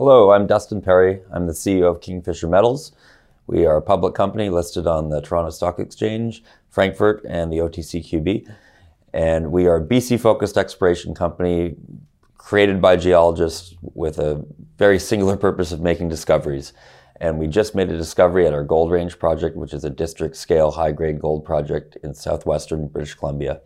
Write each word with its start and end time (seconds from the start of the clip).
Hello, 0.00 0.32
I'm 0.32 0.46
Dustin 0.46 0.80
Perry. 0.80 1.20
I'm 1.30 1.46
the 1.46 1.52
CEO 1.52 1.90
of 1.90 2.00
Kingfisher 2.00 2.48
Metals. 2.48 2.92
We 3.46 3.66
are 3.66 3.76
a 3.76 3.82
public 3.82 4.14
company 4.14 4.48
listed 4.48 4.86
on 4.86 5.10
the 5.10 5.20
Toronto 5.20 5.50
Stock 5.50 5.78
Exchange, 5.78 6.42
Frankfurt, 6.70 7.22
and 7.28 7.52
the 7.52 7.58
OTCQB. 7.58 8.50
And 9.12 9.52
we 9.52 9.66
are 9.66 9.76
a 9.76 9.84
BC 9.86 10.18
focused 10.18 10.56
exploration 10.56 11.14
company 11.14 11.76
created 12.38 12.80
by 12.80 12.96
geologists 12.96 13.74
with 13.82 14.18
a 14.18 14.42
very 14.78 14.98
singular 14.98 15.36
purpose 15.36 15.70
of 15.70 15.82
making 15.82 16.08
discoveries. 16.08 16.72
And 17.16 17.38
we 17.38 17.46
just 17.46 17.74
made 17.74 17.90
a 17.90 17.96
discovery 17.98 18.46
at 18.46 18.54
our 18.54 18.64
Gold 18.64 18.90
Range 18.90 19.18
project, 19.18 19.54
which 19.54 19.74
is 19.74 19.84
a 19.84 19.90
district 19.90 20.36
scale 20.36 20.70
high 20.70 20.92
grade 20.92 21.20
gold 21.20 21.44
project 21.44 21.98
in 22.02 22.14
southwestern 22.14 22.88
British 22.88 23.12
Columbia. 23.12 23.60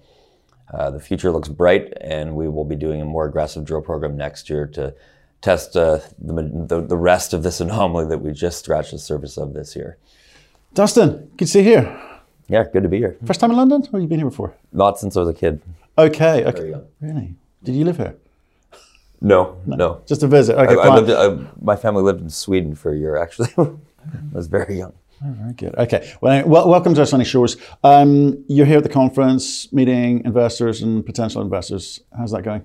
Uh, 0.73 0.91
the 0.91 0.99
future 0.99 1.31
looks 1.31 1.49
bright, 1.49 1.93
and 2.01 2.35
we 2.35 2.49
will 2.49 2.65
be 2.65 2.75
doing 2.75 3.01
a 3.01 3.05
more 3.05 3.25
aggressive 3.25 3.65
drill 3.65 3.83
program 3.83 4.17
next 4.17 4.51
year 4.51 4.67
to 4.67 4.93
test 5.45 5.77
uh, 5.77 6.01
the, 6.19 6.33
the, 6.71 6.81
the, 6.81 6.97
rest 6.97 7.35
of 7.35 7.43
this 7.43 7.61
anomaly 7.65 8.07
that 8.07 8.19
we 8.19 8.33
just 8.33 8.65
scratched 8.65 8.93
the 8.93 8.99
surface 8.99 9.37
of 9.37 9.53
this 9.53 9.77
year. 9.77 9.99
Dustin, 10.73 11.31
good 11.37 11.45
to 11.45 11.47
see 11.47 11.59
you 11.59 11.65
here. 11.67 12.01
Yeah, 12.49 12.65
good 12.73 12.83
to 12.83 12.89
be 12.89 12.99
here. 12.99 13.17
First 13.25 13.41
time 13.41 13.51
in 13.51 13.57
London, 13.57 13.83
or 13.83 13.93
have 13.93 14.03
you 14.03 14.09
been 14.09 14.19
here 14.19 14.29
before? 14.29 14.55
Not 14.73 14.99
since 14.99 15.17
I 15.17 15.21
was 15.21 15.29
a 15.29 15.35
kid. 15.35 15.61
Okay, 15.97 16.45
okay. 16.45 16.75
Really? 17.01 17.35
Did 17.63 17.75
you 17.75 17.85
live 17.85 17.99
here? 17.99 18.17
No, 19.21 19.59
no. 19.67 19.77
no. 19.77 20.03
Just 20.07 20.23
a 20.23 20.27
visit. 20.27 20.57
Okay, 20.59 20.77
I, 20.81 20.89
I 20.89 20.95
lived, 20.99 21.11
I, 21.11 21.63
my 21.63 21.77
family 21.77 22.03
lived 22.03 22.21
in 22.21 22.31
Sweden 22.31 22.75
for 22.75 22.93
a 22.93 22.97
year, 22.97 23.17
actually. 23.17 23.49
I 23.59 23.69
was 24.33 24.49
very 24.49 24.79
young. 24.79 24.93
Oh, 25.25 25.33
very 25.33 25.53
good. 25.53 25.75
Okay. 25.77 26.13
Well, 26.21 26.47
well, 26.47 26.69
welcome 26.69 26.95
to 26.95 27.01
our 27.01 27.07
sunny 27.07 27.25
shores. 27.25 27.57
Um, 27.83 28.45
you're 28.49 28.67
here 28.67 28.79
at 28.79 28.83
the 28.83 28.91
conference, 28.91 29.73
meeting 29.73 30.25
investors 30.25 30.83
and 30.83 31.07
potential 31.07 31.41
investors. 31.41 32.01
How's 32.17 32.33
that 32.33 32.43
going? 32.43 32.65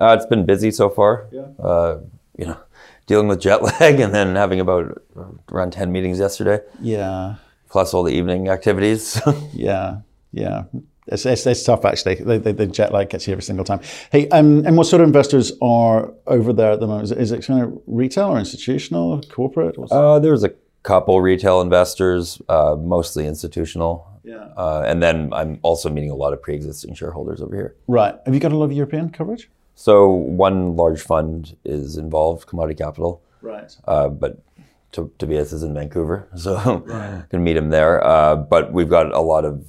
Uh, 0.00 0.16
it's 0.16 0.26
been 0.26 0.46
busy 0.46 0.70
so 0.70 0.88
far. 0.88 1.28
Yeah. 1.32 1.48
Uh, 1.58 2.00
you 2.36 2.46
know, 2.46 2.58
dealing 3.06 3.28
with 3.28 3.40
jet 3.40 3.62
lag 3.80 4.00
and 4.00 4.14
then 4.14 4.36
having 4.36 4.60
about 4.60 5.02
around 5.50 5.72
ten 5.72 5.92
meetings 5.92 6.18
yesterday. 6.18 6.60
Yeah. 6.80 7.36
Plus 7.68 7.92
all 7.92 8.02
the 8.02 8.14
evening 8.14 8.48
activities. 8.48 9.20
yeah. 9.52 9.98
Yeah. 10.32 10.64
It's, 11.10 11.24
it's, 11.24 11.46
it's, 11.46 11.62
tough 11.62 11.84
actually. 11.84 12.16
The, 12.16 12.38
the, 12.38 12.52
the, 12.52 12.66
jet 12.66 12.92
lag 12.92 13.08
gets 13.08 13.26
you 13.26 13.32
every 13.32 13.42
single 13.42 13.64
time. 13.64 13.80
Hey, 14.12 14.28
um, 14.28 14.66
and 14.66 14.76
what 14.76 14.86
sort 14.86 15.00
of 15.00 15.06
investors 15.06 15.52
are 15.62 16.12
over 16.26 16.52
there 16.52 16.72
at 16.72 16.80
the 16.80 16.86
moment? 16.86 17.04
Is 17.04 17.12
it, 17.12 17.18
is 17.18 17.32
it 17.32 17.46
kind 17.46 17.62
of 17.62 17.80
retail 17.86 18.26
or 18.28 18.38
institutional, 18.38 19.12
or 19.12 19.20
corporate? 19.22 19.76
Uh, 19.90 20.18
there's 20.18 20.44
a 20.44 20.52
couple 20.82 21.20
retail 21.22 21.62
investors, 21.62 22.42
uh, 22.50 22.76
mostly 22.78 23.26
institutional. 23.26 24.06
Yeah. 24.22 24.48
Uh, 24.56 24.84
and 24.86 25.02
then 25.02 25.32
I'm 25.32 25.58
also 25.62 25.88
meeting 25.88 26.10
a 26.10 26.14
lot 26.14 26.34
of 26.34 26.42
pre-existing 26.42 26.94
shareholders 26.94 27.40
over 27.40 27.54
here. 27.56 27.76
Right. 27.86 28.14
Have 28.26 28.34
you 28.34 28.40
got 28.40 28.52
a 28.52 28.56
lot 28.56 28.66
of 28.66 28.72
European 28.72 29.08
coverage? 29.08 29.50
So 29.78 30.08
one 30.10 30.74
large 30.74 31.00
fund 31.00 31.56
is 31.64 31.98
involved, 31.98 32.48
Commodity 32.48 32.82
Capital. 32.82 33.22
Right. 33.40 33.70
Uh, 33.86 34.08
but 34.08 34.42
Tobias 34.90 35.52
is 35.52 35.62
in 35.62 35.72
Vancouver, 35.72 36.28
so 36.36 36.82
right. 36.84 37.22
can 37.30 37.44
meet 37.44 37.56
him 37.56 37.70
there. 37.70 38.04
Uh, 38.04 38.34
but 38.34 38.72
we've 38.72 38.88
got 38.88 39.14
a 39.14 39.20
lot 39.20 39.44
of 39.44 39.64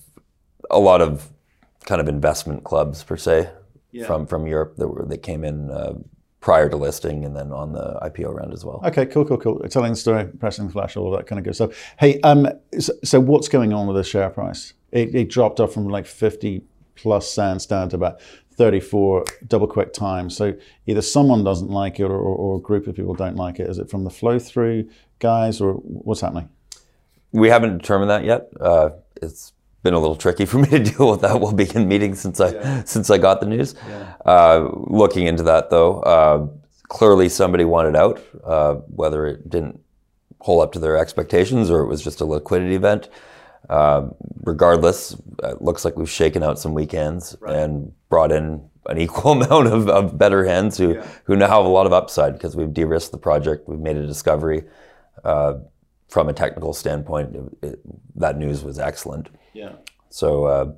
a 0.72 0.80
lot 0.80 1.02
of 1.02 1.30
kind 1.86 2.02
of 2.02 2.10
investment 2.10 2.64
clubs 2.64 3.04
per 3.04 3.18
se 3.18 3.52
yeah. 3.92 4.08
from 4.08 4.26
from 4.26 4.48
Europe 4.48 4.78
that 4.78 4.88
were 4.88 5.06
that 5.06 5.20
came 5.20 5.44
in 5.44 5.70
uh, 5.70 5.94
prior 6.40 6.70
to 6.70 6.76
listing 6.76 7.24
and 7.24 7.36
then 7.36 7.52
on 7.52 7.74
the 7.74 8.00
IPO 8.02 8.34
round 8.34 8.52
as 8.52 8.66
well. 8.66 8.82
Okay, 8.86 9.06
cool, 9.06 9.26
cool, 9.26 9.38
cool. 9.38 9.60
Telling 9.70 9.92
the 9.92 9.96
story, 9.96 10.26
pressing 10.26 10.66
the 10.66 10.74
flash, 10.74 10.98
all 10.98 11.14
of 11.14 11.20
that 11.20 11.28
kind 11.28 11.38
of 11.38 11.46
good 11.46 11.54
stuff. 11.54 11.70
Hey, 12.00 12.20
um, 12.22 12.48
so, 12.80 12.94
so 13.04 13.20
what's 13.20 13.48
going 13.48 13.74
on 13.74 13.86
with 13.86 13.96
the 13.96 14.04
share 14.04 14.32
price? 14.32 14.74
It, 14.92 15.14
it, 15.14 15.30
dropped 15.30 15.60
off 15.60 15.72
from 15.72 15.88
like 15.88 16.08
50 16.08 16.64
plus 16.96 17.32
cents 17.32 17.68
down 17.68 17.90
to 17.90 17.96
about 17.96 18.20
34 18.60 19.24
double 19.48 19.68
quick 19.68 19.94
times. 19.94 20.36
So 20.36 20.54
either 20.86 21.02
someone 21.02 21.46
doesn't 21.46 21.70
like 21.70 21.98
it 21.98 22.04
or, 22.04 22.18
or, 22.18 22.36
or 22.36 22.58
a 22.58 22.62
group 22.62 22.88
of 22.88 22.96
people 22.96 23.14
don't 23.14 23.38
like 23.38 23.58
it. 23.58 23.70
Is 23.70 23.80
it 23.80 23.90
from 23.90 24.04
the 24.04 24.10
flow 24.10 24.38
through 24.38 24.90
guys 25.20 25.62
or 25.62 25.76
what's 25.76 26.20
happening? 26.20 26.50
We 27.32 27.48
haven't 27.48 27.78
determined 27.78 28.10
that 28.10 28.26
yet. 28.26 28.50
Uh, 28.60 28.90
it's 29.22 29.54
been 29.82 29.94
a 29.94 30.00
little 30.00 30.18
tricky 30.18 30.46
for 30.52 30.58
me 30.58 30.68
to 30.72 30.80
deal 30.80 31.10
with 31.10 31.22
that. 31.22 31.40
We'll 31.40 31.54
be 31.54 31.74
in 31.74 31.88
meetings 31.88 32.20
since 32.20 32.42
I 32.42 32.52
yeah. 32.52 32.84
since 32.84 33.10
I 33.10 33.18
got 33.18 33.40
the 33.40 33.46
news. 33.46 33.76
Yeah. 33.88 34.16
Uh, 34.26 34.70
looking 34.74 35.26
into 35.26 35.44
that 35.44 35.70
though, 35.70 36.02
uh, 36.02 36.48
clearly 36.90 37.30
somebody 37.30 37.64
wanted 37.64 37.96
out, 37.96 38.22
uh, 38.44 38.74
whether 38.88 39.26
it 39.26 39.50
didn't 39.50 39.80
hold 40.42 40.64
up 40.64 40.74
to 40.74 40.80
their 40.80 40.98
expectations 40.98 41.70
or 41.70 41.80
it 41.80 41.88
was 41.88 42.04
just 42.04 42.20
a 42.20 42.26
liquidity 42.26 42.76
event. 42.76 43.08
Uh, 43.70 44.10
regardless, 44.44 45.16
it 45.44 45.62
looks 45.62 45.86
like 45.86 45.96
we've 45.96 46.10
shaken 46.10 46.42
out 46.42 46.58
some 46.58 46.74
weekends 46.74 47.36
right. 47.40 47.56
and 47.56 47.94
brought 48.10 48.32
in 48.32 48.68
an 48.88 48.98
equal 49.06 49.34
amount 49.34 49.68
of, 49.68 49.88
of 49.88 50.18
better 50.18 50.46
hands 50.46 50.78
who 50.78 50.96
yeah. 50.96 51.08
who 51.26 51.36
now 51.36 51.48
have 51.48 51.66
a 51.66 51.70
lot 51.70 51.86
of 51.86 51.94
upside 51.94 52.34
because 52.34 52.56
we've 52.56 52.74
de-risked 52.74 53.12
the 53.12 53.18
project, 53.18 53.68
we've 53.68 53.80
made 53.80 53.98
a 53.98 54.08
discovery. 54.08 54.64
Uh, 55.24 55.56
from 56.08 56.28
a 56.28 56.34
technical 56.34 56.74
standpoint, 56.74 57.36
it, 57.36 57.44
it, 57.62 57.80
that 58.16 58.36
news 58.36 58.64
was 58.64 58.80
excellent. 58.80 59.30
Yeah. 59.54 59.74
So 60.10 60.46
uh, 60.46 60.72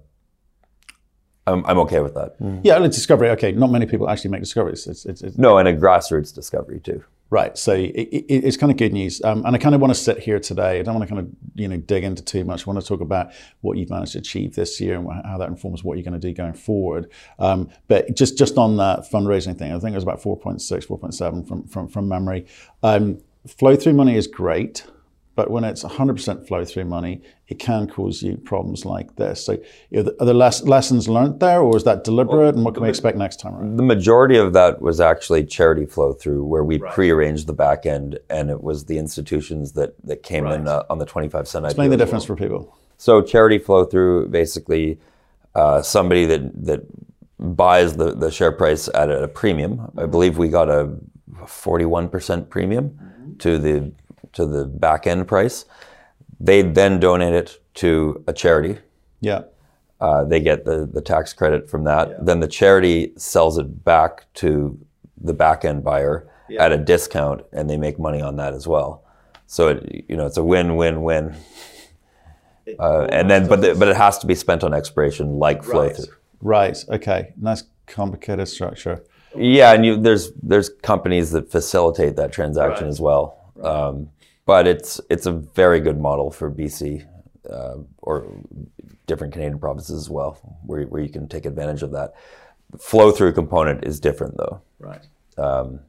I'm, 1.48 1.66
I'm 1.66 1.80
okay 1.80 2.02
with 2.02 2.14
that. 2.16 2.40
Mm. 2.40 2.62
Yeah, 2.64 2.76
and 2.76 2.86
a 2.86 2.90
discovery. 2.90 3.30
Okay, 3.32 3.54
not 3.54 3.72
many 3.72 3.86
people 3.86 4.10
actually 4.10 4.32
make 4.32 4.42
discoveries. 4.42 4.88
It's, 4.88 5.06
it's, 5.06 5.22
it's 5.22 5.38
no, 5.38 5.58
and 5.58 5.68
a 5.68 5.76
grassroots 5.76 6.34
discovery 6.34 6.80
too. 6.80 7.04
Right. 7.32 7.58
So 7.58 7.74
it, 7.74 7.90
it, 7.90 8.26
it's 8.28 8.58
kind 8.58 8.74
of 8.74 8.78
good 8.78 8.92
news, 8.92 9.22
um, 9.24 9.46
and 9.46 9.56
I 9.56 9.58
kind 9.58 9.74
of 9.74 9.80
want 9.80 9.94
to 9.94 10.00
sit 10.00 10.20
here 10.20 10.38
today. 10.38 10.80
I 10.80 10.84
don't 10.84 10.96
want 10.96 11.08
to 11.08 11.16
kind 11.16 11.26
of 11.26 11.34
you 11.56 11.66
know 11.70 11.78
dig 11.78 12.04
into 12.04 12.22
too 12.22 12.44
much. 12.44 12.68
I 12.68 12.70
want 12.70 12.82
to 12.82 12.86
talk 12.86 13.00
about 13.00 13.32
what 13.62 13.78
you've 13.78 13.90
managed 13.90 14.12
to 14.12 14.20
achieve 14.20 14.54
this 14.56 14.82
year 14.82 14.96
and 14.96 15.08
how 15.26 15.38
that 15.38 15.48
informs 15.48 15.82
what 15.82 15.98
you're 15.98 16.04
going 16.04 16.20
to 16.20 16.28
do 16.28 16.34
going 16.34 16.54
forward. 16.54 17.10
Um, 17.40 17.70
but 17.88 18.18
just 18.18 18.38
just 18.38 18.58
on 18.58 18.76
that 18.78 19.10
fundraising 19.10 19.58
thing, 19.58 19.72
I 19.72 19.80
think 19.80 19.94
it 19.94 19.96
was 19.96 20.04
about 20.04 20.22
4.6, 20.22 20.60
4.7 20.86 21.48
from 21.48 21.66
from 21.68 21.88
from 21.88 22.10
memory. 22.10 22.48
Um, 22.84 23.20
flow 23.48 23.78
through 23.78 23.94
money 23.94 24.18
is 24.18 24.28
great. 24.28 24.86
But 25.34 25.50
when 25.50 25.64
it's 25.64 25.84
100% 25.84 26.46
flow 26.46 26.66
through 26.66 26.86
money, 26.86 27.22
it 27.48 27.58
can 27.58 27.88
cause 27.88 28.22
you 28.22 28.36
problems 28.38 28.84
like 28.84 29.16
this. 29.16 29.46
So, 29.46 29.58
are 29.96 30.04
there 30.04 30.34
less, 30.34 30.64
lessons 30.64 31.08
learned 31.08 31.40
there, 31.40 31.62
or 31.62 31.78
is 31.78 31.86
that 31.86 32.04
deliberate? 32.04 32.38
Well, 32.38 32.50
and 32.50 32.66
what 32.66 32.74
can 32.74 32.84
we 32.84 32.90
expect 32.90 33.18
next 33.18 33.40
time 33.40 33.56
around? 33.56 33.78
The 33.78 33.84
majority 33.84 34.38
of 34.38 34.52
that 34.54 34.82
was 34.82 35.00
actually 35.00 35.46
charity 35.46 35.86
flow 35.86 36.12
through, 36.12 36.44
where 36.44 36.66
we 36.66 36.80
right. 36.80 36.94
prearranged 36.94 37.48
the 37.48 37.54
back 37.54 37.86
end, 37.86 38.20
and 38.30 38.50
it 38.50 38.62
was 38.62 38.86
the 38.86 38.98
institutions 38.98 39.72
that, 39.74 39.96
that 40.06 40.22
came 40.22 40.44
right. 40.44 40.60
in 40.60 40.68
uh, 40.68 40.84
on 40.90 41.00
the 41.00 41.06
25 41.06 41.48
cent. 41.48 41.66
Explain 41.66 41.90
the 41.90 41.98
difference 41.98 42.28
well. 42.28 42.38
for 42.38 42.44
people. 42.44 42.78
So, 42.98 43.22
charity 43.22 43.58
flow 43.58 43.86
through 43.86 44.28
basically 44.28 45.00
uh, 45.56 45.82
somebody 45.82 46.26
that 46.26 46.66
that 46.66 46.82
buys 47.42 47.96
the, 47.96 48.14
the 48.14 48.30
share 48.30 48.52
price 48.52 48.88
at 48.94 49.10
a 49.10 49.28
premium. 49.28 49.92
I 49.98 50.06
believe 50.06 50.38
we 50.38 50.48
got 50.48 50.70
a 50.70 50.96
41% 51.40 52.50
premium 52.50 53.36
to 53.40 53.58
the 53.58 53.92
to 54.34 54.46
the 54.46 54.66
back 54.66 55.08
end 55.08 55.28
price. 55.28 55.66
They 56.40 56.62
then 56.62 57.00
donate 57.00 57.34
it 57.34 57.62
to 57.76 58.24
a 58.28 58.34
charity. 58.34 58.80
Yeah. 59.20 59.44
Uh, 60.00 60.24
they 60.24 60.40
get 60.40 60.66
the, 60.66 60.90
the 60.92 61.02
tax 61.02 61.32
credit 61.32 61.70
from 61.70 61.84
that. 61.84 62.10
Yeah. 62.10 62.16
Then 62.22 62.40
the 62.40 62.48
charity 62.48 63.14
sells 63.18 63.58
it 63.58 63.84
back 63.84 64.26
to 64.36 64.80
the 65.24 65.34
back 65.34 65.64
end 65.64 65.84
buyer 65.84 66.28
yeah. 66.50 66.66
at 66.66 66.72
a 66.72 66.78
discount, 66.78 67.46
and 67.52 67.70
they 67.70 67.78
make 67.78 68.00
money 68.00 68.22
on 68.22 68.36
that 68.38 68.54
as 68.54 68.68
well. 68.68 69.04
So 69.46 69.70
it, 69.70 70.06
you 70.08 70.16
know 70.16 70.26
it's 70.26 70.38
a 70.38 70.44
win 70.44 70.76
win 70.76 71.04
win. 71.04 71.36
Uh, 72.80 73.06
and 73.12 73.30
then, 73.30 73.48
but 73.48 73.62
the, 73.62 73.76
but 73.76 73.88
it 73.88 73.98
has 73.98 74.18
to 74.20 74.28
be 74.28 74.36
spent 74.36 74.64
on 74.64 74.74
exploration, 74.74 75.40
like 75.40 75.64
flow 75.64 75.88
right. 75.88 75.96
through. 75.96 76.06
Right. 76.42 76.78
Okay. 76.90 77.34
Nice 77.38 77.64
complicated 77.86 78.48
structure. 78.48 79.04
Yeah, 79.36 79.74
and 79.74 79.86
you, 79.86 79.98
there's 79.98 80.32
there's 80.42 80.70
companies 80.70 81.32
that 81.32 81.52
facilitate 81.52 82.16
that 82.16 82.32
transaction 82.32 82.86
right. 82.86 82.90
as 82.90 83.00
well. 83.00 83.52
Right. 83.56 83.70
Um, 83.70 84.10
but 84.46 84.68
it's 84.68 85.00
it's 85.10 85.26
a 85.26 85.32
very 85.32 85.80
good 85.80 86.00
model 86.00 86.32
for 86.32 86.52
BC 86.52 87.08
uh, 87.50 87.76
or 88.00 88.28
different 89.08 89.34
Canadian 89.34 89.60
provinces 89.60 90.02
as 90.02 90.10
well, 90.10 90.38
where 90.66 90.84
where 90.84 91.02
you 91.02 91.10
can 91.10 91.28
take 91.28 91.46
advantage 91.46 91.84
of 91.84 91.92
that. 91.92 92.14
The 92.72 92.78
flow 92.78 93.12
through 93.12 93.34
component 93.34 93.84
is 93.84 94.00
different 94.00 94.38
though, 94.38 94.62
right? 94.80 95.06
Um, 95.38 95.82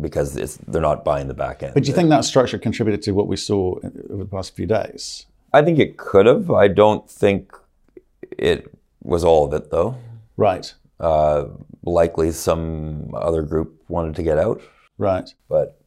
because 0.00 0.58
they're 0.68 0.80
not 0.80 1.04
buying 1.04 1.28
the 1.28 1.34
back 1.34 1.62
end. 1.62 1.74
But 1.74 1.82
do 1.82 1.88
you 1.88 1.94
think 1.94 2.08
that 2.10 2.24
structure 2.24 2.58
contributed 2.58 3.02
to 3.02 3.12
what 3.12 3.26
we 3.26 3.36
saw 3.36 3.74
over 4.10 4.24
the 4.24 4.30
past 4.30 4.54
few 4.54 4.66
days? 4.66 5.26
I 5.52 5.62
think 5.62 5.78
it 5.78 5.96
could 5.96 6.26
have. 6.26 6.50
I 6.50 6.68
don't 6.68 7.10
think 7.10 7.52
it 8.38 8.72
was 9.02 9.24
all 9.24 9.46
of 9.46 9.52
it 9.52 9.70
though. 9.70 9.96
Right. 10.36 10.72
Uh, 10.98 11.46
likely 11.82 12.30
some 12.30 13.12
other 13.14 13.42
group 13.42 13.82
wanted 13.88 14.14
to 14.16 14.22
get 14.22 14.38
out. 14.38 14.62
Right. 14.96 15.28
But 15.48 15.79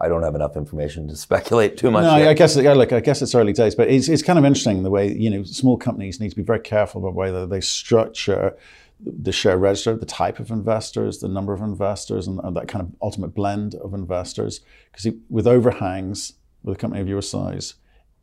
I 0.00 0.08
don't 0.08 0.22
have 0.22 0.34
enough 0.34 0.56
information 0.56 1.08
to 1.08 1.16
speculate 1.28 1.76
too 1.76 1.90
much. 1.90 2.02
No, 2.02 2.16
yet. 2.16 2.28
I 2.28 2.34
guess 2.34 2.56
yeah, 2.56 2.72
look, 2.72 2.92
I 2.92 3.00
guess 3.00 3.22
it's 3.22 3.34
early 3.34 3.52
days, 3.52 3.74
but 3.74 3.88
it's, 3.88 4.08
it's 4.08 4.22
kind 4.22 4.38
of 4.38 4.44
interesting 4.44 4.82
the 4.82 4.90
way 4.90 5.12
you 5.12 5.30
know 5.30 5.42
small 5.44 5.76
companies 5.76 6.20
need 6.20 6.30
to 6.30 6.36
be 6.36 6.42
very 6.42 6.60
careful 6.60 7.00
about 7.00 7.14
whether 7.14 7.46
they 7.46 7.60
structure 7.60 8.56
the 9.00 9.32
share 9.32 9.58
register, 9.58 9.96
the 9.96 10.06
type 10.06 10.40
of 10.40 10.50
investors, 10.50 11.18
the 11.18 11.28
number 11.28 11.52
of 11.52 11.60
investors, 11.60 12.26
and, 12.26 12.40
and 12.42 12.56
that 12.56 12.66
kind 12.66 12.82
of 12.82 12.94
ultimate 13.00 13.28
blend 13.28 13.74
of 13.76 13.94
investors. 13.94 14.60
Because 14.90 15.14
with 15.30 15.46
overhangs, 15.46 16.34
with 16.62 16.76
a 16.76 16.78
company 16.78 17.00
of 17.00 17.08
your 17.08 17.22
size, 17.22 17.74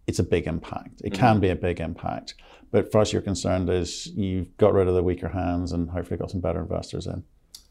it's 0.08 0.20
a 0.20 0.24
big 0.24 0.48
impact. 0.48 1.02
It 1.02 1.14
mm-hmm. 1.14 1.20
can 1.20 1.40
be 1.40 1.50
a 1.50 1.56
big 1.56 1.80
impact. 1.80 2.36
But 2.72 2.92
for 2.92 3.00
us, 3.00 3.14
you're 3.14 3.22
concerned 3.22 3.70
is 3.70 4.08
you've 4.08 4.56
got 4.58 4.74
rid 4.74 4.88
of 4.88 4.96
the 4.96 5.04
weaker 5.04 5.30
hands 5.30 5.72
and 5.72 5.90
hopefully 5.90 6.18
got 6.18 6.32
some 6.32 6.42
better 6.42 6.60
investors 6.60 7.08
in. 7.08 7.24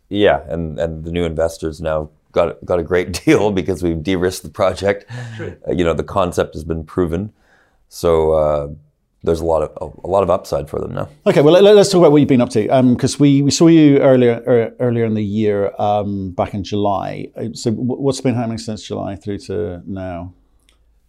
Yeah, 0.09 0.43
and, 0.49 0.79
and 0.79 1.05
the 1.05 1.13
new 1.13 1.25
investors 1.25 1.81
now 1.81 2.11
got 2.35 2.63
got 2.65 2.79
a 2.79 2.83
great 2.83 3.13
deal 3.25 3.51
because 3.51 3.83
we've 3.83 4.03
de-risked 4.03 4.43
the 4.43 4.51
project. 4.51 5.07
Uh, 5.41 5.73
you 5.73 5.85
know, 5.85 5.95
the 5.95 6.05
concept 6.05 6.55
has 6.55 6.65
been 6.65 6.85
proven, 6.85 7.33
so 7.89 8.33
uh, 8.33 8.69
there's 9.23 9.41
a 9.41 9.45
lot 9.45 9.63
of 9.63 9.95
a 10.05 10.07
lot 10.07 10.23
of 10.23 10.31
upside 10.31 10.69
for 10.69 10.79
them 10.79 10.93
now. 10.93 11.09
Okay, 11.27 11.41
well 11.41 11.55
let, 11.61 11.77
us 11.77 11.91
talk 11.91 12.01
about 12.01 12.13
what 12.13 12.19
you've 12.19 12.29
been 12.29 12.43
up 12.43 12.51
to 12.51 12.63
because 12.93 13.15
um, 13.15 13.21
we, 13.21 13.43
we 13.43 13.51
saw 13.51 13.69
you 13.69 13.99
earlier 13.99 14.43
er, 14.47 14.75
earlier 14.81 15.07
in 15.07 15.15
the 15.15 15.25
year 15.25 15.73
um, 15.79 16.33
back 16.33 16.53
in 16.53 16.63
July. 16.63 17.29
Uh, 17.37 17.49
so 17.55 17.73
what's 17.73 18.21
been 18.21 18.35
happening 18.35 18.59
since 18.59 18.83
July 18.87 19.17
through 19.17 19.39
to 19.39 19.83
now? 19.87 20.35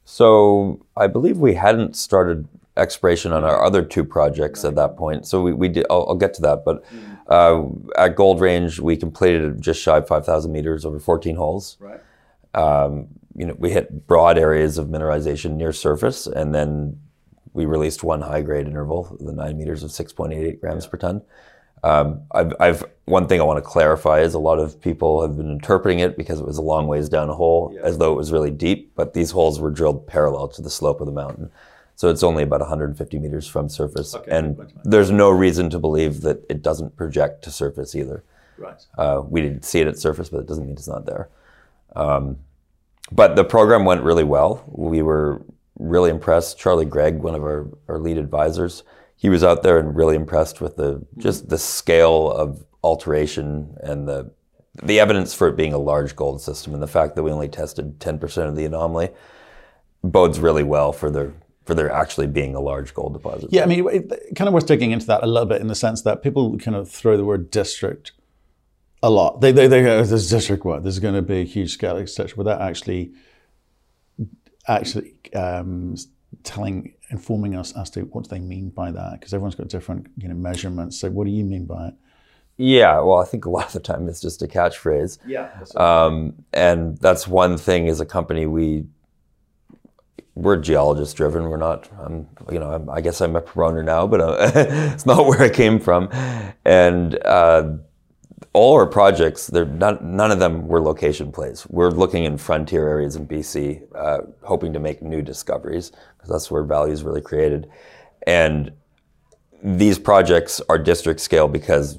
So 0.06 0.86
I 0.96 1.08
believe 1.08 1.40
we 1.40 1.56
hadn't 1.56 1.96
started 1.96 2.48
exploration 2.78 3.32
on 3.32 3.44
our 3.44 3.64
other 3.64 3.84
two 3.84 4.04
projects 4.04 4.64
right. 4.64 4.70
at 4.70 4.76
that 4.76 4.98
point. 4.98 5.26
So 5.26 5.42
we, 5.42 5.54
we 5.54 5.70
did. 5.70 5.86
I'll, 5.90 6.06
I'll 6.10 6.16
get 6.16 6.34
to 6.36 6.42
that, 6.42 6.64
but. 6.66 6.84
Mm 6.86 7.16
uh, 7.28 7.64
at 7.98 8.16
Gold 8.16 8.40
Range, 8.40 8.80
we 8.80 8.98
completed 8.98 9.62
just 9.62 9.82
shy 9.82 9.98
of 9.98 10.08
5,000 10.08 10.52
meters 10.52 10.86
over 10.86 11.00
14 11.00 11.36
holes. 11.36 11.78
Right. 11.80 12.00
Um, 12.54 13.08
you 13.36 13.46
know, 13.46 13.56
we 13.58 13.72
hit 13.72 14.08
broad 14.08 14.38
areas 14.38 14.78
of 14.78 14.88
mineralization 14.88 15.56
near 15.56 15.74
surface, 15.74 16.28
and 16.28 16.54
then 16.54 17.00
we 17.54 17.66
released 17.66 18.04
one 18.04 18.22
high 18.22 18.42
grade 18.42 18.68
interval, 18.68 19.18
the 19.20 19.34
nine 19.34 19.58
meters 19.58 19.84
of 19.84 19.92
6.88 19.92 20.60
grams 20.60 20.86
yeah. 20.86 20.90
per 20.90 20.98
ton. 20.98 21.22
Um, 21.84 22.22
I've, 22.32 22.54
I've, 22.60 22.84
one 23.06 23.28
thing 23.28 23.40
I 23.42 23.44
want 23.44 23.64
to 23.64 23.70
clarify 23.70 24.22
is 24.22 24.34
a 24.34 24.40
lot 24.40 24.60
of 24.60 24.82
people 24.82 25.22
have 25.22 25.38
been 25.38 25.52
interpreting 25.52 26.00
it 26.00 26.18
because 26.18 26.40
it 26.40 26.46
was 26.46 26.58
a 26.58 26.62
long 26.62 26.88
ways 26.88 27.10
down 27.10 27.30
a 27.30 27.36
hole 27.36 27.72
yeah. 27.74 27.82
as 27.82 27.98
though 27.98 28.14
it 28.14 28.16
was 28.16 28.32
really 28.32 28.52
deep, 28.52 28.94
but 28.96 29.14
these 29.14 29.32
holes 29.32 29.60
were 29.60 29.70
drilled 29.70 30.08
parallel 30.08 30.48
to 30.50 30.62
the 30.62 30.70
slope 30.70 31.00
of 31.00 31.06
the 31.06 31.12
mountain. 31.12 31.52
So 31.96 32.10
it's 32.10 32.24
only 32.24 32.44
about 32.44 32.60
150 32.60 33.20
meters 33.20 33.48
from 33.48 33.70
surface, 33.70 34.16
okay, 34.16 34.30
and 34.30 34.74
there's 34.84 35.12
no 35.12 35.30
reason 35.30 35.70
to 35.70 35.80
believe 35.80 36.22
that 36.22 36.46
it 36.50 36.62
doesn't 36.62 36.98
project 36.98 37.44
to 37.46 37.52
surface 37.52 37.96
either. 37.96 38.24
Right. 38.58 38.86
Uh, 38.98 39.24
we 39.28 39.42
didn't 39.42 39.64
see 39.64 39.80
it 39.80 39.88
at 39.88 39.98
surface, 39.98 40.30
but 40.30 40.40
it 40.40 40.48
doesn't 40.48 40.66
mean 40.66 40.76
it's 40.76 40.88
not 40.88 41.06
there. 41.06 41.30
Um, 41.96 42.38
but 43.12 43.36
the 43.36 43.46
program 43.46 43.86
went 43.86 44.04
really 44.04 44.24
well. 44.24 44.64
We 44.68 45.02
were 45.02 45.42
really 45.80 46.10
impressed. 46.10 46.58
Charlie 46.58 46.86
Greig, 46.86 47.20
one 47.20 47.36
of 47.36 47.44
our, 47.44 47.68
our 47.88 48.00
lead 48.00 48.18
advisors, 48.18 48.84
he 49.16 49.30
was 49.30 49.44
out 49.44 49.64
there 49.64 49.80
and 49.80 49.96
really 49.96 50.16
impressed 50.16 50.62
with 50.62 50.76
the 50.76 51.06
just 51.18 51.50
the 51.50 51.58
scale 51.58 52.32
of 52.32 52.64
alteration 52.84 53.76
and 53.82 54.08
the 54.08 54.32
the 54.84 55.00
evidence 55.00 55.34
for 55.34 55.48
it 55.48 55.56
being 55.56 55.74
a 55.74 55.78
large 55.78 56.16
gold 56.16 56.42
system 56.42 56.74
and 56.74 56.84
the 56.84 56.88
fact 56.88 57.16
that 57.16 57.24
we 57.24 57.32
only 57.32 57.48
tested 57.48 57.98
10% 58.00 58.50
of 58.50 58.58
the 58.58 58.66
anomaly 58.66 59.10
bodes 60.04 60.38
really 60.38 60.64
well 60.64 60.92
for 60.92 61.10
the 61.10 61.32
for 61.66 61.74
there 61.74 61.92
actually 61.92 62.28
being 62.28 62.56
a 62.56 62.60
large 62.60 62.94
gold 62.94 63.14
deposit. 63.14 63.50
Yeah, 63.52 63.64
I 63.64 63.66
mean, 63.66 63.88
it, 63.90 64.10
kind 64.36 64.48
of 64.48 64.54
worth 64.54 64.68
digging 64.68 64.92
into 64.92 65.08
that 65.08 65.24
a 65.24 65.28
little 65.28 65.48
bit 65.48 65.62
in 65.62 65.68
the 65.68 65.76
sense 65.76 66.04
that 66.04 66.22
people 66.22 66.58
kind 66.58 66.78
of 66.78 66.90
throw 66.90 67.18
the 67.18 67.26
word 67.26 67.50
district 67.50 68.12
a 69.02 69.10
lot. 69.10 69.42
They 69.42 69.52
they, 69.52 69.68
they 69.68 69.82
go, 69.82 70.04
"This 70.04 70.30
district 70.30 70.64
what? 70.66 70.84
There's 70.84 71.00
going 71.00 71.16
to 71.16 71.22
be 71.22 71.42
a 71.42 71.46
huge 71.46 71.74
scale, 71.74 71.98
etc." 71.98 72.36
Without 72.38 72.62
actually 72.62 73.14
actually 74.68 75.14
um, 75.36 75.96
telling, 76.44 76.94
informing 77.10 77.56
us 77.56 77.76
as 77.78 77.90
to 77.92 78.02
what 78.02 78.24
do 78.24 78.30
they 78.30 78.40
mean 78.40 78.70
by 78.70 78.92
that, 78.92 79.20
because 79.20 79.34
everyone's 79.34 79.56
got 79.56 79.68
different 79.68 80.08
you 80.18 80.28
know 80.28 80.36
measurements. 80.36 81.00
So, 81.00 81.10
what 81.10 81.26
do 81.26 81.32
you 81.32 81.46
mean 81.46 81.66
by 81.66 81.88
it? 81.88 81.94
Yeah, 82.58 83.02
well, 83.02 83.20
I 83.20 83.26
think 83.26 83.46
a 83.46 83.50
lot 83.50 83.68
of 83.68 83.74
the 83.74 83.80
time 83.82 84.08
it's 84.08 84.22
just 84.22 84.42
a 84.42 84.48
catchphrase. 84.48 85.18
Yeah. 85.28 85.50
Um, 85.76 86.36
and 86.54 86.98
that's 87.00 87.28
one 87.28 87.58
thing 87.58 87.90
as 87.90 88.00
a 88.00 88.06
company 88.06 88.46
we 88.46 88.86
we're 90.36 90.58
geologist 90.58 91.16
driven. 91.16 91.50
We're 91.50 91.58
not, 91.58 91.90
I'm, 92.00 92.28
you 92.52 92.60
know, 92.60 92.72
I'm, 92.72 92.90
i 92.90 93.02
guess 93.02 93.22
I'm 93.22 93.36
a 93.36 93.42
promoter 93.42 93.82
now, 93.82 94.06
but 94.06 94.22
uh, 94.22 94.52
it's 94.94 95.06
not 95.06 95.26
where 95.26 95.42
I 95.42 95.50
came 95.50 95.80
from. 95.80 96.10
And 96.66 97.18
uh, 97.26 97.78
all 98.52 98.76
our 98.76 98.86
projects, 98.86 99.48
they're 99.48 99.66
not, 99.66 100.04
none 100.04 100.32
of 100.32 100.40
them 100.40 100.68
were 100.68 100.82
location 100.82 101.32
plays. 101.32 101.66
We're 101.70 101.90
looking 101.90 102.26
in 102.26 102.38
frontier 102.38 102.88
areas 102.88 103.16
in 103.16 103.28
BC, 103.28 103.84
uh, 103.96 104.22
hoping 104.44 104.74
to 104.74 104.80
make 104.80 105.02
new 105.02 105.22
discoveries 105.22 105.92
because 106.18 106.30
that's 106.30 106.52
where 106.52 106.64
value 106.64 106.94
is 106.94 107.04
really 107.04 107.22
created. 107.22 107.70
And 108.28 108.74
these 109.64 109.98
projects 109.98 110.62
are 110.68 110.78
district 110.78 111.22
scale 111.22 111.48
because 111.48 111.98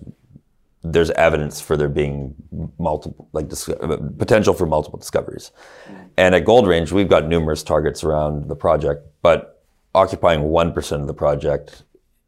there's 0.92 1.10
evidence 1.12 1.60
for 1.60 1.76
there 1.76 1.88
being 1.88 2.34
multiple, 2.78 3.28
like 3.32 3.46
uh, 3.68 3.96
potential 4.18 4.54
for 4.54 4.66
multiple 4.66 4.98
discoveries. 4.98 5.50
Mm-hmm. 5.86 6.02
And 6.16 6.34
at 6.34 6.44
Gold 6.44 6.66
Range, 6.66 6.90
we've 6.92 7.08
got 7.08 7.26
numerous 7.26 7.62
targets 7.62 8.04
around 8.04 8.48
the 8.48 8.56
project, 8.56 9.06
but 9.22 9.64
occupying 9.94 10.40
1% 10.40 11.00
of 11.00 11.06
the 11.06 11.14
project 11.14 11.82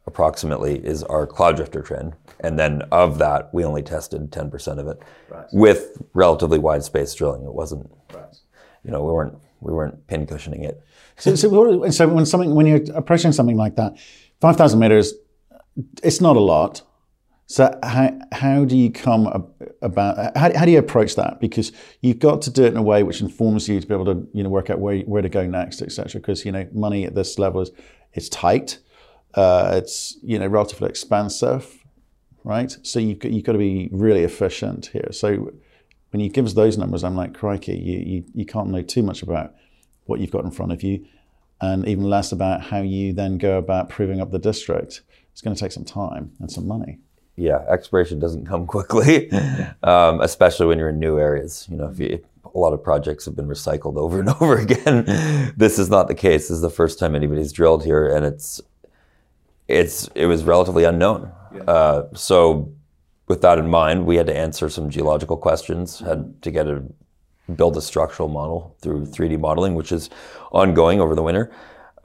approximately 0.07 0.85
is 0.85 1.03
our 1.05 1.27
cloud 1.27 1.57
drifter 1.57 1.83
trend. 1.83 2.15
And 2.41 2.59
then 2.59 2.83
of 2.91 3.19
that, 3.19 3.53
we 3.53 3.65
only 3.65 3.83
tested 3.83 4.31
10% 4.31 4.79
of 4.79 4.89
it 4.89 5.03
right. 5.29 5.47
with 5.53 6.03
relatively 6.15 6.59
wide 6.59 6.83
space 6.83 7.15
drilling. 7.15 7.45
It 7.45 7.53
wasn't, 7.53 7.91
right. 8.15 8.35
you 8.85 8.91
know, 8.91 9.05
we 9.05 9.13
weren't, 9.13 9.35
we 9.61 9.73
weren't 9.73 10.07
pin 10.07 10.27
cushioning 10.27 10.65
it. 10.65 10.83
So, 11.17 11.35
so, 11.35 11.91
so 11.91 12.09
when 12.09 12.25
something, 12.25 12.55
when 12.55 12.67
you're 12.67 12.81
approaching 12.95 13.33
something 13.33 13.57
like 13.57 13.77
that, 13.77 13.99
5,000 14.41 14.79
meters, 14.79 15.13
it's 16.03 16.21
not 16.21 16.37
a 16.37 16.41
lot 16.41 16.83
so 17.51 17.77
how, 17.83 18.11
how 18.31 18.67
do 18.67 18.77
you 18.77 18.93
come 18.93 19.27
about 19.81 20.37
how, 20.37 20.55
how 20.55 20.67
do 20.67 20.71
you 20.71 20.79
approach 20.79 21.17
that? 21.17 21.41
Because 21.41 21.73
you've 22.03 22.19
got 22.19 22.43
to 22.43 22.51
do 22.51 22.65
it 22.65 22.69
in 22.69 22.77
a 22.77 22.83
way 22.83 23.03
which 23.03 23.23
informs 23.23 23.67
you 23.71 23.81
to 23.81 23.87
be 23.87 23.95
able 23.95 24.05
to 24.05 24.29
you 24.35 24.43
know 24.43 24.51
work 24.51 24.69
out 24.69 24.81
where, 24.81 24.99
where 25.01 25.23
to 25.23 25.31
go 25.31 25.47
next, 25.47 25.81
etc. 25.81 26.21
Because 26.21 26.45
you 26.45 26.53
know 26.53 26.69
money 26.75 27.07
at 27.07 27.15
this 27.15 27.39
level 27.39 27.67
is 28.13 28.29
tight, 28.29 28.79
uh, 29.33 29.73
it's 29.77 30.19
you 30.23 30.39
know 30.39 30.47
relatively 30.47 30.91
expensive, 30.91 31.83
right? 32.45 32.77
So 32.83 33.01
you've 33.01 33.19
got, 33.19 33.33
you've 33.33 33.45
got 33.45 33.53
to 33.53 33.59
be 33.59 33.89
really 33.93 34.25
efficient 34.25 34.87
here. 34.87 35.09
So 35.13 35.51
when 36.11 36.21
you 36.21 36.29
give 36.29 36.45
us 36.45 36.53
those 36.53 36.77
numbers, 36.77 37.03
I'm 37.03 37.17
like 37.17 37.33
crikey, 37.33 37.79
you, 37.79 37.99
you 37.99 38.25
you 38.35 38.45
can't 38.45 38.69
know 38.69 38.83
too 38.83 39.03
much 39.03 39.23
about 39.23 39.55
what 40.05 40.21
you've 40.21 40.31
got 40.31 40.45
in 40.45 40.51
front 40.51 40.73
of 40.73 40.83
you, 40.83 41.07
and 41.63 41.89
even 41.89 42.05
less 42.05 42.31
about 42.31 42.61
how 42.61 42.83
you 42.83 43.15
then 43.15 43.39
go 43.39 43.57
about 43.57 43.89
proving 43.89 44.21
up 44.21 44.33
the 44.33 44.39
district. 44.39 45.01
It's 45.33 45.41
going 45.41 45.57
to 45.57 45.61
take 45.61 45.73
some 45.73 45.87
time 45.87 46.33
and 46.41 46.51
some 46.51 46.67
money 46.67 46.99
yeah, 47.39 47.65
exploration 47.69 48.19
doesn't 48.19 48.47
come 48.47 48.67
quickly, 48.75 49.31
um, 49.83 50.21
especially 50.21 50.67
when 50.67 50.79
you're 50.79 50.91
in 50.91 50.99
new 50.99 51.19
areas. 51.19 51.67
You 51.71 51.77
know, 51.77 51.89
if, 51.89 51.99
you, 51.99 52.25
a 52.45 52.59
lot 52.59 52.73
of 52.73 52.83
projects 52.83 53.25
have 53.27 53.37
been 53.37 53.47
recycled 53.47 53.97
over 53.97 54.21
and 54.21 54.29
over 54.41 54.59
again, 54.59 55.05
this 55.57 55.79
is 55.79 55.89
not 55.89 56.09
the 56.09 56.15
case. 56.15 56.49
This 56.49 56.57
is 56.57 56.61
the 56.61 56.71
first 56.71 56.99
time 56.99 57.15
anybody's 57.15 57.53
drilled 57.53 57.85
here, 57.85 58.09
and 58.15 58.27
it's 58.27 58.61
it's 59.69 60.09
it 60.15 60.27
was 60.27 60.45
relatively 60.45 60.85
unknown. 60.85 61.33
Yeah. 61.55 61.63
Uh, 61.63 62.09
so, 62.15 62.73
with 63.29 63.41
that 63.43 63.59
in 63.59 63.69
mind, 63.69 64.05
we 64.07 64.17
had 64.17 64.27
to 64.27 64.37
answer 64.37 64.69
some 64.69 64.91
geological 64.91 65.37
questions. 65.37 66.01
Had 66.01 66.43
to 66.43 66.51
get 66.51 66.67
a 66.67 66.83
build 67.55 67.77
a 67.79 67.81
structural 67.81 68.29
model 68.29 68.77
through 68.83 69.07
3D 69.07 69.41
modeling, 69.41 69.75
which 69.75 69.91
is 69.91 70.11
ongoing 70.53 71.01
over 71.01 71.15
the 71.15 71.23
winter. 71.23 71.51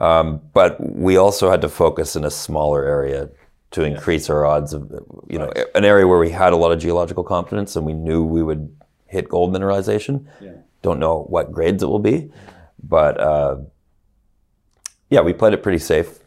Um, 0.00 0.40
but 0.54 0.80
we 0.80 1.18
also 1.18 1.50
had 1.50 1.60
to 1.60 1.68
focus 1.68 2.16
in 2.16 2.24
a 2.24 2.30
smaller 2.30 2.84
area 2.84 3.28
to 3.74 3.82
increase 3.82 4.30
our 4.30 4.46
odds 4.46 4.72
of, 4.72 4.88
you 5.28 5.36
know, 5.36 5.48
right. 5.48 5.66
an 5.74 5.84
area 5.84 6.06
where 6.06 6.20
we 6.20 6.30
had 6.30 6.52
a 6.52 6.56
lot 6.56 6.70
of 6.70 6.78
geological 6.78 7.24
confidence 7.24 7.74
and 7.74 7.84
we 7.84 7.92
knew 7.92 8.22
we 8.22 8.40
would 8.40 8.74
hit 9.06 9.28
gold 9.28 9.52
mineralization. 9.52 10.26
Yeah. 10.40 10.52
Don't 10.82 11.00
know 11.00 11.24
what 11.24 11.50
grades 11.50 11.82
it 11.82 11.86
will 11.86 11.98
be, 11.98 12.30
but 12.80 13.20
uh, 13.20 13.56
yeah, 15.10 15.22
we 15.22 15.32
played 15.32 15.54
it 15.54 15.62
pretty 15.62 15.78
safe. 15.78 16.20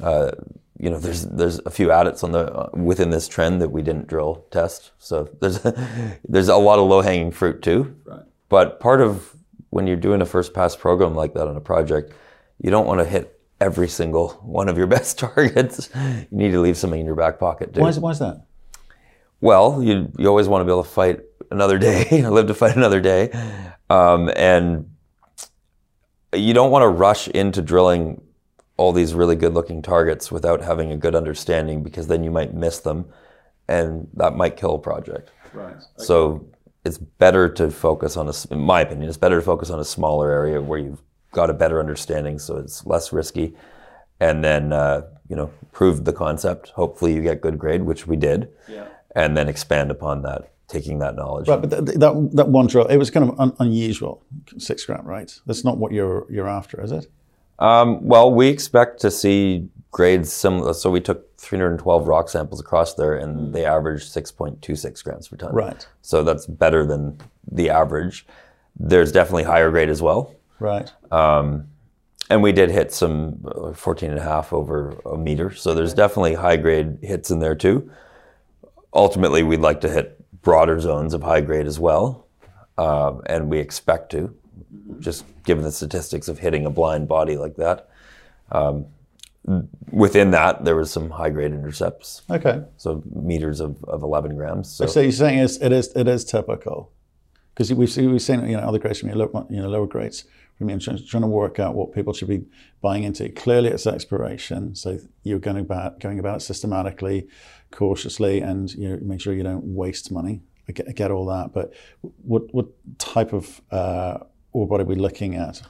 Uh, 0.00 0.30
you 0.78 0.88
know, 0.88 0.98
there's 0.98 1.26
there's 1.26 1.58
a 1.66 1.70
few 1.70 1.90
adits 1.90 2.24
on 2.24 2.32
the 2.32 2.50
uh, 2.54 2.70
within 2.72 3.10
this 3.10 3.28
trend 3.28 3.60
that 3.60 3.70
we 3.70 3.82
didn't 3.82 4.06
drill 4.06 4.46
test, 4.50 4.92
so 4.98 5.28
there's 5.40 5.60
there's 6.24 6.48
a 6.48 6.56
lot 6.56 6.78
of 6.78 6.86
low 6.86 7.02
hanging 7.02 7.32
fruit 7.32 7.60
too. 7.60 7.96
Right. 8.04 8.22
But 8.48 8.80
part 8.80 9.00
of 9.00 9.34
when 9.70 9.86
you're 9.86 9.96
doing 9.96 10.22
a 10.22 10.26
first 10.26 10.54
pass 10.54 10.76
program 10.76 11.14
like 11.14 11.34
that 11.34 11.48
on 11.48 11.56
a 11.56 11.60
project, 11.60 12.12
you 12.62 12.70
don't 12.70 12.86
want 12.86 13.00
to 13.00 13.04
hit 13.04 13.37
every 13.60 13.88
single 13.88 14.30
one 14.42 14.68
of 14.68 14.76
your 14.76 14.86
best 14.96 15.18
targets. 15.18 15.90
You 15.94 16.26
need 16.30 16.52
to 16.52 16.60
leave 16.60 16.76
something 16.76 17.00
in 17.00 17.06
your 17.06 17.14
back 17.14 17.38
pocket 17.38 17.74
too. 17.74 17.80
Why 17.80 17.88
is, 17.88 17.98
why 17.98 18.10
is 18.10 18.18
that? 18.18 18.44
Well, 19.40 19.82
you 19.82 20.10
you 20.18 20.26
always 20.26 20.48
want 20.48 20.62
to 20.62 20.64
be 20.64 20.72
able 20.72 20.84
to 20.84 20.90
fight 20.90 21.20
another 21.50 21.78
day, 21.88 22.26
live 22.28 22.46
to 22.48 22.54
fight 22.54 22.76
another 22.76 23.00
day, 23.00 23.30
um, 23.88 24.30
and 24.36 24.90
you 26.34 26.52
don't 26.52 26.70
want 26.70 26.82
to 26.82 26.88
rush 26.88 27.28
into 27.28 27.62
drilling 27.62 28.20
all 28.76 28.92
these 28.92 29.12
really 29.12 29.34
good-looking 29.34 29.82
targets 29.82 30.30
without 30.30 30.60
having 30.60 30.92
a 30.92 30.96
good 30.96 31.14
understanding, 31.14 31.82
because 31.82 32.06
then 32.06 32.22
you 32.22 32.30
might 32.30 32.54
miss 32.54 32.78
them, 32.78 33.06
and 33.66 34.08
that 34.14 34.36
might 34.36 34.56
kill 34.56 34.76
a 34.76 34.78
project. 34.78 35.30
Right. 35.52 35.74
Okay. 35.74 35.80
So 35.96 36.46
it's 36.84 36.98
better 36.98 37.48
to 37.48 37.70
focus 37.70 38.16
on 38.16 38.28
a, 38.28 38.32
in 38.52 38.60
my 38.60 38.82
opinion, 38.82 39.08
it's 39.08 39.18
better 39.18 39.36
to 39.36 39.42
focus 39.42 39.70
on 39.70 39.80
a 39.80 39.84
smaller 39.84 40.30
area 40.30 40.60
where 40.60 40.78
you've 40.78 41.02
got 41.32 41.50
a 41.50 41.54
better 41.54 41.80
understanding, 41.80 42.38
so 42.38 42.56
it's 42.56 42.86
less 42.86 43.12
risky. 43.12 43.54
And 44.20 44.42
then, 44.42 44.72
uh, 44.72 45.02
you 45.28 45.36
know, 45.36 45.50
proved 45.72 46.04
the 46.04 46.12
concept. 46.12 46.70
Hopefully, 46.70 47.14
you 47.14 47.22
get 47.22 47.40
good 47.40 47.58
grade, 47.58 47.82
which 47.82 48.06
we 48.06 48.16
did. 48.16 48.48
Yeah. 48.68 48.88
And 49.14 49.36
then 49.36 49.48
expand 49.48 49.90
upon 49.90 50.22
that, 50.22 50.52
taking 50.66 50.98
that 50.98 51.14
knowledge. 51.14 51.48
Right, 51.48 51.60
but 51.60 51.70
th- 51.70 51.98
that 51.98 52.30
that 52.32 52.48
one 52.48 52.66
drill, 52.66 52.86
it 52.86 52.96
was 52.96 53.10
kind 53.10 53.28
of 53.28 53.38
un- 53.38 53.56
unusual, 53.58 54.22
six 54.58 54.84
gram, 54.84 55.04
right? 55.06 55.32
That's 55.46 55.64
not 55.64 55.78
what 55.78 55.92
you're 55.92 56.26
you're 56.30 56.48
after, 56.48 56.82
is 56.82 56.92
it? 56.92 57.06
Um, 57.58 58.06
well, 58.06 58.32
we 58.32 58.48
expect 58.48 59.00
to 59.00 59.10
see 59.10 59.68
grades 59.90 60.32
similar. 60.32 60.74
So 60.74 60.90
we 60.90 61.00
took 61.00 61.36
312 61.38 62.06
rock 62.06 62.28
samples 62.28 62.60
across 62.60 62.94
there, 62.94 63.14
and 63.14 63.52
they 63.54 63.64
averaged 63.64 64.12
6.26 64.12 65.04
grams 65.04 65.28
per 65.28 65.36
ton. 65.36 65.54
Right. 65.54 65.86
So 66.02 66.22
that's 66.22 66.46
better 66.46 66.84
than 66.84 67.18
the 67.50 67.70
average. 67.70 68.26
There's 68.78 69.10
definitely 69.12 69.44
higher 69.44 69.70
grade 69.70 69.88
as 69.88 70.02
well. 70.02 70.34
Right. 70.60 70.92
And 72.30 72.42
we 72.42 72.52
did 72.52 72.70
hit 72.70 72.92
some 72.92 73.44
uh, 73.46 73.72
14 73.72 74.10
and 74.10 74.18
a 74.18 74.22
half 74.22 74.52
over 74.52 74.90
a 75.06 75.16
meter. 75.16 75.54
So 75.54 75.74
there's 75.74 75.94
definitely 75.94 76.34
high 76.34 76.56
grade 76.56 76.98
hits 77.02 77.30
in 77.30 77.38
there 77.38 77.54
too. 77.54 77.90
Ultimately, 78.92 79.42
we'd 79.42 79.60
like 79.60 79.80
to 79.82 79.88
hit 79.88 80.24
broader 80.42 80.78
zones 80.80 81.14
of 81.14 81.22
high 81.22 81.40
grade 81.40 81.66
as 81.66 81.78
well. 81.78 82.26
Um, 82.76 83.22
and 83.26 83.48
we 83.48 83.58
expect 83.58 84.10
to, 84.12 84.34
just 85.00 85.24
given 85.44 85.64
the 85.64 85.72
statistics 85.72 86.28
of 86.28 86.38
hitting 86.38 86.66
a 86.66 86.70
blind 86.70 87.08
body 87.08 87.36
like 87.36 87.56
that. 87.56 87.88
Um, 88.52 88.86
within 89.90 90.30
that, 90.32 90.64
there 90.64 90.76
was 90.76 90.90
some 90.90 91.10
high 91.10 91.30
grade 91.30 91.52
intercepts. 91.52 92.22
Okay. 92.30 92.62
So 92.76 93.02
meters 93.14 93.60
of, 93.60 93.82
of 93.84 94.02
11 94.02 94.36
grams. 94.36 94.70
So, 94.70 94.86
So 94.86 95.00
you're 95.00 95.12
saying 95.12 95.38
it's, 95.38 95.56
it 95.56 95.72
is 95.72 95.92
it 95.96 96.06
is 96.06 96.24
typical 96.24 96.92
because 97.54 97.72
we've 97.72 97.90
seen, 97.90 98.12
we've 98.12 98.22
seen 98.22 98.46
you 98.48 98.56
know 98.56 98.62
other 98.62 98.78
grades 98.78 99.00
from 99.00 99.08
you 99.08 99.62
know 99.62 99.68
lower 99.68 99.86
grades 99.86 100.24
you 100.60 100.78
trying, 100.78 101.06
trying 101.06 101.22
to 101.22 101.28
work 101.28 101.58
out 101.58 101.74
what 101.74 101.92
people 101.92 102.12
should 102.12 102.28
be 102.28 102.44
buying 102.80 103.04
into. 103.04 103.28
Clearly, 103.28 103.68
it's 103.68 103.86
exploration, 103.86 104.74
so 104.74 104.98
you're 105.22 105.38
going 105.38 105.58
about 105.58 106.00
going 106.00 106.18
about 106.18 106.38
it 106.38 106.40
systematically, 106.40 107.28
cautiously, 107.70 108.40
and 108.40 108.72
you 108.74 108.88
know, 108.88 108.98
make 109.02 109.20
sure 109.20 109.32
you 109.32 109.42
don't 109.42 109.64
waste 109.64 110.10
money. 110.10 110.40
I 110.68 110.72
get, 110.72 110.88
I 110.88 110.92
get 110.92 111.10
all 111.10 111.26
that, 111.26 111.52
but 111.52 111.72
what 112.22 112.52
what 112.52 112.66
type 112.98 113.32
of 113.32 113.60
uh, 113.70 114.18
ore 114.52 114.66
body 114.66 114.82
are 114.82 114.86
we 114.86 114.96
looking 114.96 115.34
at? 115.34 115.62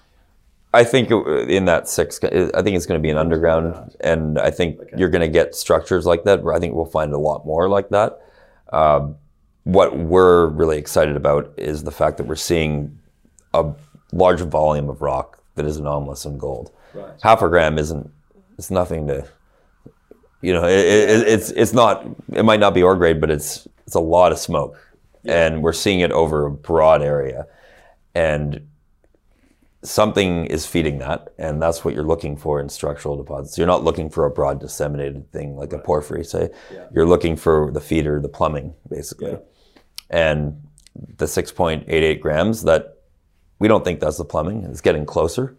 I 0.75 0.85
think 0.85 1.11
in 1.11 1.65
that 1.65 1.89
six, 1.89 2.23
I 2.23 2.29
think 2.63 2.77
it's 2.77 2.85
going 2.87 3.01
to 3.01 3.03
be 3.03 3.11
an 3.11 3.17
underground, 3.19 3.95
and 4.01 4.39
I 4.39 4.51
think 4.51 4.81
you're 4.97 5.09
going 5.09 5.23
to 5.23 5.29
get 5.29 5.55
structures 5.55 6.05
like 6.05 6.25
that. 6.25 6.43
Where 6.43 6.55
I 6.55 6.59
think 6.59 6.75
we'll 6.75 6.87
find 6.87 7.13
a 7.13 7.19
lot 7.19 7.47
more 7.47 7.69
like 7.69 7.91
that. 7.91 8.21
Um, 8.73 9.17
what 9.65 9.99
we're 9.99 10.47
really 10.47 10.79
excited 10.79 11.17
about 11.17 11.53
is 11.57 11.85
the 11.85 11.91
fact 11.91 12.17
that 12.17 12.27
we're 12.27 12.37
seeing 12.37 12.99
a 13.55 13.73
large 14.13 14.41
volume 14.41 14.89
of 14.89 15.03
rock 15.03 15.43
that 15.55 15.67
is 15.67 15.77
anomalous 15.77 16.25
in 16.25 16.39
gold. 16.39 16.71
Half 17.23 17.43
a 17.43 17.49
gram 17.49 17.79
isn't. 17.79 18.11
It's 18.57 18.71
nothing 18.71 19.07
to. 19.09 19.27
You 20.41 20.53
know, 20.53 20.65
it, 20.65 20.79
it, 20.79 21.29
it's 21.29 21.51
it's 21.51 21.73
not. 21.73 22.07
It 22.33 22.45
might 22.45 22.61
not 22.61 22.75
be 22.75 22.83
ore 22.83 22.97
grade, 22.97 23.21
but 23.21 23.31
it's 23.31 23.67
it's 23.87 23.95
a 23.95 24.01
lot 24.01 24.33
of 24.33 24.39
smoke, 24.39 24.77
and 25.25 25.63
we're 25.63 25.73
seeing 25.73 26.01
it 26.01 26.13
over 26.13 26.47
a 26.47 26.51
broad 26.51 27.03
area, 27.03 27.47
and 28.15 28.69
something 29.83 30.47
is 30.47 30.67
feeding 30.67 30.99
that, 30.99 31.33
and 31.39 31.63
that's 31.63 31.85
what 31.85 31.95
you're 31.95 32.05
looking 32.05 32.37
for 32.37 32.61
in 32.61 32.69
structural 32.69 33.17
deposits. 33.17 33.57
You're 33.57 33.67
not 33.67 33.85
looking 33.85 34.11
for 34.11 34.27
a 34.27 34.31
broad 34.31 34.61
disseminated 34.61 35.31
thing 35.33 35.57
like 35.57 35.73
a 35.73 35.79
porphyry, 35.79 36.25
say. 36.25 36.51
You're 36.93 37.07
looking 37.07 37.37
for 37.37 37.71
the 37.71 37.81
feeder, 37.81 38.21
the 38.21 38.29
plumbing, 38.29 38.75
basically. 38.89 39.39
And 40.11 40.63
the 41.17 41.27
6.88 41.27 42.21
grams, 42.21 42.63
that 42.65 42.98
we 43.59 43.69
don't 43.69 43.85
think 43.85 44.01
that's 44.01 44.17
the 44.19 44.25
plumbing. 44.25 44.65
It's 44.65 44.81
getting 44.81 45.05
closer, 45.07 45.57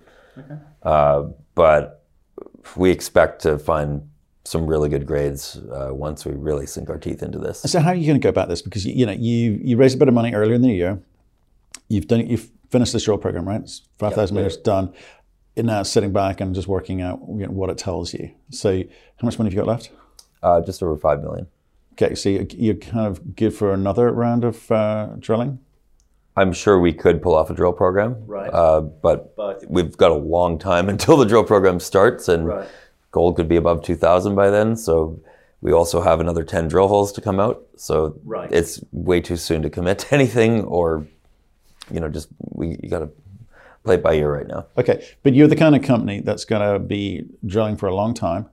uh, 0.84 1.24
but 1.56 2.04
we 2.76 2.92
expect 2.92 3.42
to 3.44 3.58
find 3.58 4.10
some 4.46 4.66
really 4.66 4.90
good 4.90 5.06
grades 5.06 5.58
uh, 5.72 5.90
once 5.94 6.26
we 6.26 6.32
really 6.34 6.66
sink 6.66 6.90
our 6.90 6.98
teeth 6.98 7.22
into 7.22 7.38
this. 7.38 7.60
So 7.62 7.80
how 7.80 7.90
are 7.90 7.96
you 7.96 8.08
going 8.08 8.20
to 8.20 8.24
go 8.24 8.30
about 8.30 8.50
this? 8.50 8.62
Because 8.62 8.86
you 8.86 9.06
know 9.06 9.12
you 9.12 9.60
you 9.64 9.78
raised 9.78 9.96
a 9.96 10.00
bit 10.00 10.08
of 10.08 10.14
money 10.14 10.34
earlier 10.34 10.56
in 10.56 10.62
the 10.62 10.70
year. 10.70 11.00
You've 11.88 12.08
done 12.08 12.26
you've 12.28 12.50
finished 12.70 12.94
this 12.94 13.04
drill 13.04 13.18
program, 13.18 13.48
right? 13.48 13.62
It's 13.62 13.82
five 13.98 14.14
thousand 14.14 14.38
meters 14.38 14.58
done. 14.58 14.94
And 15.58 15.68
now 15.68 15.82
it's 15.82 15.90
sitting 15.90 16.14
back 16.14 16.40
and 16.40 16.56
just 16.56 16.68
working 16.70 17.02
out 17.02 17.20
you 17.28 17.46
know, 17.46 17.52
what 17.52 17.70
it 17.70 17.78
tells 17.78 18.14
you. 18.14 18.32
So 18.50 18.78
how 18.78 19.26
much 19.26 19.38
money 19.38 19.50
have 19.50 19.54
you 19.54 19.60
got 19.60 19.68
left? 19.68 19.92
Uh, 20.42 20.62
just 20.62 20.82
over 20.82 20.96
five 20.96 21.22
million. 21.22 21.48
Okay, 21.94 22.16
so 22.16 22.30
you- 22.30 22.48
you're 22.56 22.76
kind 22.76 23.08
of 23.08 23.36
good 23.36 23.54
for 23.54 23.74
another 23.74 24.10
round 24.12 24.46
of 24.46 24.72
uh, 24.72 25.10
drilling. 25.20 25.60
I'm 26.38 26.54
sure 26.54 26.80
we 26.80 26.94
could 26.94 27.22
pull 27.22 27.36
off 27.36 27.50
a 27.50 27.54
drill 27.54 27.74
program, 27.74 28.16
Right. 28.26 28.50
Uh, 28.54 28.82
but, 28.82 29.36
But- 29.36 29.64
we've 29.70 29.96
got 29.98 30.12
a 30.12 30.16
long 30.16 30.58
time 30.58 30.88
until 30.94 31.18
the 31.18 31.26
drill 31.26 31.44
program 31.44 31.80
starts, 31.80 32.28
and 32.30 32.48
Right. 32.48 32.68
gold 33.12 33.36
could 33.36 33.50
be 33.50 33.58
above 33.58 33.82
2,000 33.84 34.36
by 34.36 34.50
then. 34.50 34.76
So 34.76 35.20
we 35.62 35.74
also 35.74 36.02
have 36.02 36.20
another 36.22 36.44
10 36.44 36.68
drill 36.70 36.88
holes 36.88 37.12
to 37.14 37.22
come 37.22 37.40
out. 37.40 37.62
So 37.76 38.16
Right. 38.24 38.50
it's 38.52 38.82
way 38.92 39.20
too 39.22 39.36
soon 39.36 39.62
to 39.64 39.70
commit 39.70 40.00
to 40.04 40.14
anything, 40.16 40.64
or 40.66 41.06
you 41.92 42.00
know, 42.00 42.08
just 42.08 42.30
we 42.52 42.78
you 42.84 42.90
got 42.90 43.00
to 43.00 43.10
play 43.84 43.96
it 43.96 44.04
by 44.04 44.14
ear 44.14 44.32
right 44.32 44.48
now. 44.48 44.66
Okay, 44.78 45.04
but 45.24 45.34
you're 45.34 45.48
the 45.48 45.56
kind 45.56 45.76
of 45.76 45.82
company 45.82 46.20
that's 46.22 46.46
going 46.46 46.62
to 46.74 46.78
be 46.80 47.26
drilling 47.46 47.76
for 47.78 47.88
a 47.88 47.96
long 47.96 48.14
time, 48.14 48.46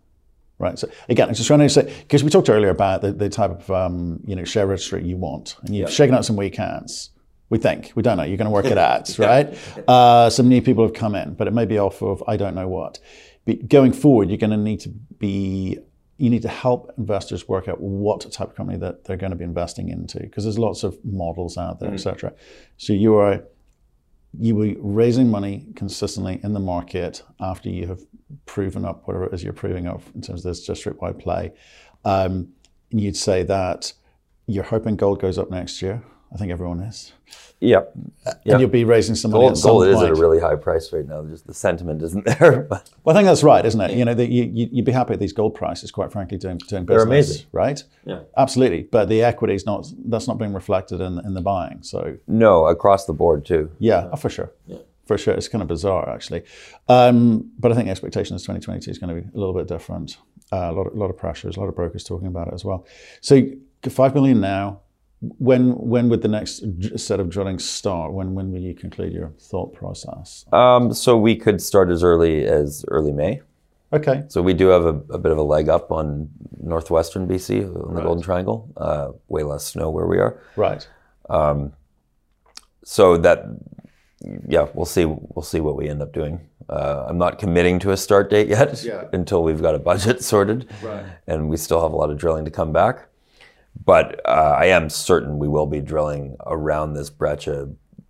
right? 0.59 0.79
So 0.79 0.89
again, 1.11 1.29
I'm 1.29 1.35
just 1.35 1.47
trying 1.47 1.59
to 1.61 1.69
say 1.69 1.83
because 2.03 2.25
we 2.25 2.31
talked 2.31 2.49
earlier 2.49 2.71
about 2.71 3.03
the, 3.03 3.13
the 3.13 3.29
type 3.29 3.51
of 3.51 3.71
um, 3.71 4.21
you 4.27 4.35
know 4.35 4.45
share 4.45 4.67
registry 4.67 5.05
you 5.05 5.17
want, 5.19 5.57
and 5.65 5.77
you've 5.77 5.91
shaken 5.91 6.15
out 6.15 6.25
some 6.25 6.37
weak 6.37 6.57
hands. 6.57 7.11
We 7.49 7.59
think 7.59 7.93
we 7.95 8.03
don't 8.03 8.17
know. 8.17 8.25
You're 8.25 8.37
going 8.37 8.47
to 8.47 8.51
work 8.51 8.67
it 8.67 8.79
out, 8.91 9.19
right? 9.19 9.57
Uh, 9.87 10.31
some 10.31 10.49
new 10.49 10.63
people 10.63 10.85
have 10.85 10.95
come 10.95 11.15
in, 11.15 11.35
but 11.35 11.47
it 11.47 11.53
may 11.53 11.65
be 11.65 11.79
off 11.79 12.03
of 12.03 12.23
I 12.27 12.37
don't 12.37 12.55
know 12.55 12.69
what. 12.69 12.99
But 13.45 13.69
going 13.69 13.93
forward, 13.93 14.29
you're 14.29 14.39
going 14.39 14.51
to 14.51 14.57
need 14.57 14.81
to 14.81 14.89
be. 14.89 15.79
You 16.19 16.31
need 16.31 16.43
to 16.43 16.49
help 16.49 16.95
investors 16.97 17.47
work 17.47 17.69
out 17.69 17.79
what 17.79 18.33
type 18.33 18.49
of 18.49 18.55
company 18.55 18.79
that 18.79 19.05
they're 19.05 19.19
going 19.19 19.33
to 19.33 19.37
be 19.37 19.45
investing 19.45 19.91
into, 19.91 20.19
because 20.19 20.45
there's 20.45 20.59
lots 20.59 20.83
of 20.83 20.99
models 21.05 21.59
out 21.59 21.79
there, 21.79 21.93
etc. 21.93 22.33
So 22.79 22.95
you 22.95 23.17
are 23.17 23.43
you 24.39 24.55
will 24.55 24.67
be 24.67 24.77
raising 24.81 25.31
money 25.31 25.67
consistently 25.77 26.41
in 26.43 26.53
the 26.53 26.61
market 26.61 27.23
after 27.41 27.69
you 27.69 27.87
have 27.87 28.01
proven 28.45 28.85
up 28.85 29.07
whatever 29.07 29.27
it 29.27 29.35
is 29.35 29.43
you're 29.43 29.53
proving 29.53 29.87
up 29.87 30.03
in 30.15 30.21
terms 30.21 30.45
of 30.45 30.51
this 30.51 30.67
district 30.67 31.01
wide 31.01 31.19
play. 31.19 31.53
Um, 32.05 32.49
and 32.91 33.01
you'd 33.01 33.17
say 33.17 33.43
that 33.45 33.93
you're 34.47 34.65
hoping 34.65 34.97
gold 34.97 35.21
goes 35.21 35.39
up 35.39 35.51
next 35.51 35.83
year. 35.83 36.03
I 36.33 36.37
think 36.37 36.51
everyone 36.51 36.81
is. 36.81 37.13
Yep. 37.61 37.93
And 38.45 38.61
you'll 38.61 38.69
be 38.69 38.85
raising 38.85 39.15
some 39.15 39.31
money 39.31 39.45
gold, 39.45 39.53
at 39.53 39.59
some 39.59 39.71
gold 39.71 39.89
is 39.89 40.03
at 40.03 40.11
a 40.11 40.15
really 40.15 40.39
high 40.39 40.57
price 40.57 40.93
right 40.93 41.07
now. 41.07 41.25
Just 41.25 41.47
the 41.47 41.55
sentiment 41.55 42.03
isn't 42.03 42.25
there, 42.39 42.63
but 42.63 42.91
well, 43.05 43.17
I 43.17 43.19
think 43.19 43.27
that's 43.27 43.43
right, 43.43 43.65
isn't 43.65 43.81
it? 43.81 43.93
You 43.93 44.05
know, 44.05 44.15
that 44.15 44.29
you, 44.29 44.45
you, 44.45 44.69
you'd 44.73 44.85
be 44.85 44.93
happy 44.93 45.15
at 45.15 45.21
these 45.21 45.33
gold 45.33 45.55
prices, 45.55 45.91
quite 45.91 46.13
frankly, 46.13 46.37
doing, 46.37 46.59
doing 46.59 46.85
business. 46.85 46.87
They're 46.87 47.03
amazing. 47.03 47.47
Right? 47.53 47.83
Yeah. 48.05 48.21
Absolutely. 48.37 48.83
But 48.83 49.09
the 49.09 49.23
equity 49.23 49.55
is 49.55 49.65
not, 49.65 49.87
that's 50.07 50.29
not 50.29 50.39
being 50.39 50.53
reflected 50.53 51.01
in, 51.01 51.19
in 51.25 51.35
the 51.35 51.41
buying. 51.41 51.83
So 51.83 52.19
no, 52.27 52.67
across 52.67 53.07
the 53.07 53.15
board 53.15 53.47
too. 53.47 53.71
Yeah, 53.79 54.11
oh, 54.13 54.17
for 54.17 54.29
sure. 54.29 54.53
For 55.07 55.17
sure. 55.17 55.35
It's 55.35 55.49
kind 55.49 55.63
of 55.63 55.69
bizarre, 55.69 56.11
actually. 56.11 56.43
Um, 56.89 57.53
but 57.59 57.71
I 57.71 57.77
think 57.77 57.87
the 57.87 57.93
expectation 57.93 58.35
is 58.35 58.43
2022 58.43 58.91
is 58.91 58.99
going 58.99 59.15
to 59.15 59.23
be 59.23 59.29
a 59.33 59.39
little 59.39 59.55
bit 59.55 59.69
different. 59.69 60.19
Uh, 60.53 60.71
a, 60.71 60.73
lot 60.73 60.87
a 60.93 60.97
lot 60.97 61.11
of 61.11 61.17
pressures, 61.17 61.57
a 61.57 61.61
lot 61.61 61.69
of 61.69 61.77
brokers 61.77 62.05
talking 62.05 62.27
about 62.27 62.49
it 62.49 62.55
as 62.55 62.65
well. 62.65 62.87
So, 63.21 63.43
5 63.89 64.15
million 64.15 64.41
now. 64.41 64.81
When 65.21 65.71
when 65.79 66.09
would 66.11 66.21
the 66.23 66.29
next 66.29 66.63
set 66.99 67.21
of 67.21 67.31
drilling 67.31 67.59
start? 67.59 68.13
When 68.13 68.35
when 68.35 68.53
will 68.53 68.61
you 68.61 68.75
conclude 68.75 69.13
your 69.13 69.31
thought 69.41 69.73
process? 69.73 70.45
Um, 70.53 70.93
so 70.93 71.17
we 71.17 71.37
could 71.37 71.61
start 71.63 71.89
as 71.91 72.03
early 72.03 72.45
as 72.45 72.85
early 72.89 73.13
May. 73.13 73.41
Okay. 73.93 74.25
So 74.29 74.43
we 74.43 74.53
do 74.53 74.67
have 74.69 74.85
a, 74.85 75.01
a 75.11 75.19
bit 75.19 75.33
of 75.33 75.39
a 75.39 75.43
leg 75.43 75.69
up 75.69 75.91
on 75.91 76.29
northwestern 76.61 77.27
BC 77.27 77.65
on 77.89 77.95
the 77.95 78.03
Golden 78.03 78.23
Triangle. 78.23 78.69
Uh, 78.77 79.13
way 79.29 79.43
less 79.43 79.65
snow 79.65 79.89
where 79.91 80.07
we 80.07 80.19
are. 80.19 80.39
Right. 80.57 80.87
So 82.85 83.17
that, 83.19 83.45
yeah, 84.49 84.69
we'll 84.75 84.87
see. 84.87 85.05
We'll 85.07 85.43
see 85.43 85.61
what 85.61 85.77
we 85.77 85.89
end 85.89 86.03
up 86.03 86.13
doing. 86.13 86.41
Uh, 86.69 87.07
I'm 87.09 87.19
not 87.19 87.39
committing 87.39 87.79
to 87.81 87.93
a 87.93 87.97
start 87.97 88.29
date 88.31 88.49
yet 88.49 88.85
until 89.13 89.43
we've 89.43 89.63
got 89.63 89.75
a 89.75 89.79
budget 89.79 90.23
sorted, 90.31 90.69
Right. 90.83 91.05
and 91.27 91.49
we 91.49 91.57
still 91.57 91.81
have 91.83 91.93
a 91.93 91.97
lot 91.97 92.11
of 92.11 92.19
drilling 92.19 92.45
to 92.45 92.51
come 92.51 92.73
back. 92.73 93.09
But 93.85 94.21
uh, 94.27 94.57
I 94.59 94.67
am 94.67 94.89
certain 94.91 95.39
we 95.39 95.49
will 95.49 95.67
be 95.67 95.81
drilling 95.81 96.37
around 96.47 96.95
this 96.95 97.11
breccia 97.11 97.69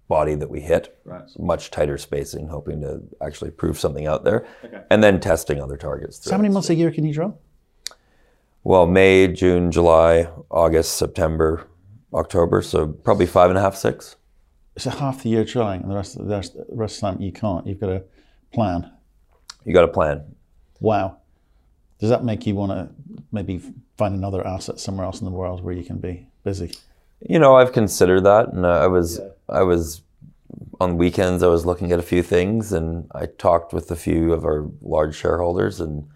body 0.08 0.34
that 0.36 0.48
we 0.48 0.60
hit, 0.60 0.96
Right. 1.04 1.24
much 1.38 1.70
tighter 1.70 1.98
spacing, 1.98 2.48
hoping 2.48 2.80
to 2.82 3.02
actually 3.20 3.50
prove 3.50 3.78
something 3.78 4.06
out 4.06 4.24
there, 4.24 4.46
and 4.90 5.02
then 5.02 5.18
testing 5.20 5.60
other 5.60 5.76
targets. 5.76 6.22
So, 6.24 6.30
how 6.30 6.36
many 6.38 6.48
months 6.52 6.70
a 6.70 6.74
year 6.74 6.90
can 6.92 7.04
you 7.04 7.12
drill? 7.12 7.38
Well, 8.62 8.86
May, 8.86 9.28
June, 9.28 9.70
July, 9.70 10.28
August, 10.50 10.96
September, 10.96 11.66
October. 12.14 12.62
So 12.62 12.86
probably 12.88 13.26
five 13.26 13.50
and 13.50 13.58
a 13.58 13.62
half, 13.62 13.76
six. 13.76 14.16
It's 14.74 14.86
a 14.86 14.90
half 14.90 15.22
the 15.22 15.30
year 15.30 15.44
drilling, 15.44 15.82
and 15.82 15.90
the 15.90 15.94
rest, 15.96 16.16
the 16.18 16.24
rest, 16.24 16.54
the 16.54 16.64
rest 16.70 16.96
of 16.96 17.00
the 17.00 17.06
time 17.12 17.20
you 17.22 17.32
can't. 17.32 17.66
You've 17.66 17.80
got 17.80 17.86
to 17.88 18.02
plan. 18.52 18.90
You 19.64 19.72
got 19.72 19.84
a 19.84 19.88
plan. 19.88 20.34
Wow. 20.80 21.18
Does 21.98 22.10
that 22.10 22.24
make 22.24 22.46
you 22.46 22.54
want 22.54 22.72
to 22.72 22.88
maybe 23.32 23.60
find 23.96 24.14
another 24.14 24.46
asset 24.46 24.78
somewhere 24.78 25.06
else 25.06 25.20
in 25.20 25.24
the 25.24 25.30
world 25.30 25.64
where 25.64 25.74
you 25.74 25.84
can 25.84 25.98
be 25.98 26.26
busy? 26.44 26.72
You 27.20 27.38
know, 27.38 27.56
I've 27.56 27.72
considered 27.72 28.22
that, 28.24 28.52
and 28.52 28.66
I 28.66 28.86
was, 28.86 29.20
I 29.48 29.62
was, 29.62 30.02
on 30.80 30.98
weekends 30.98 31.42
I 31.42 31.48
was 31.48 31.64
looking 31.64 31.92
at 31.92 31.98
a 31.98 32.02
few 32.02 32.22
things, 32.22 32.72
and 32.72 33.10
I 33.14 33.26
talked 33.26 33.72
with 33.72 33.90
a 33.90 33.96
few 33.96 34.32
of 34.32 34.44
our 34.44 34.66
large 34.82 35.16
shareholders, 35.16 35.80
and 35.80 36.06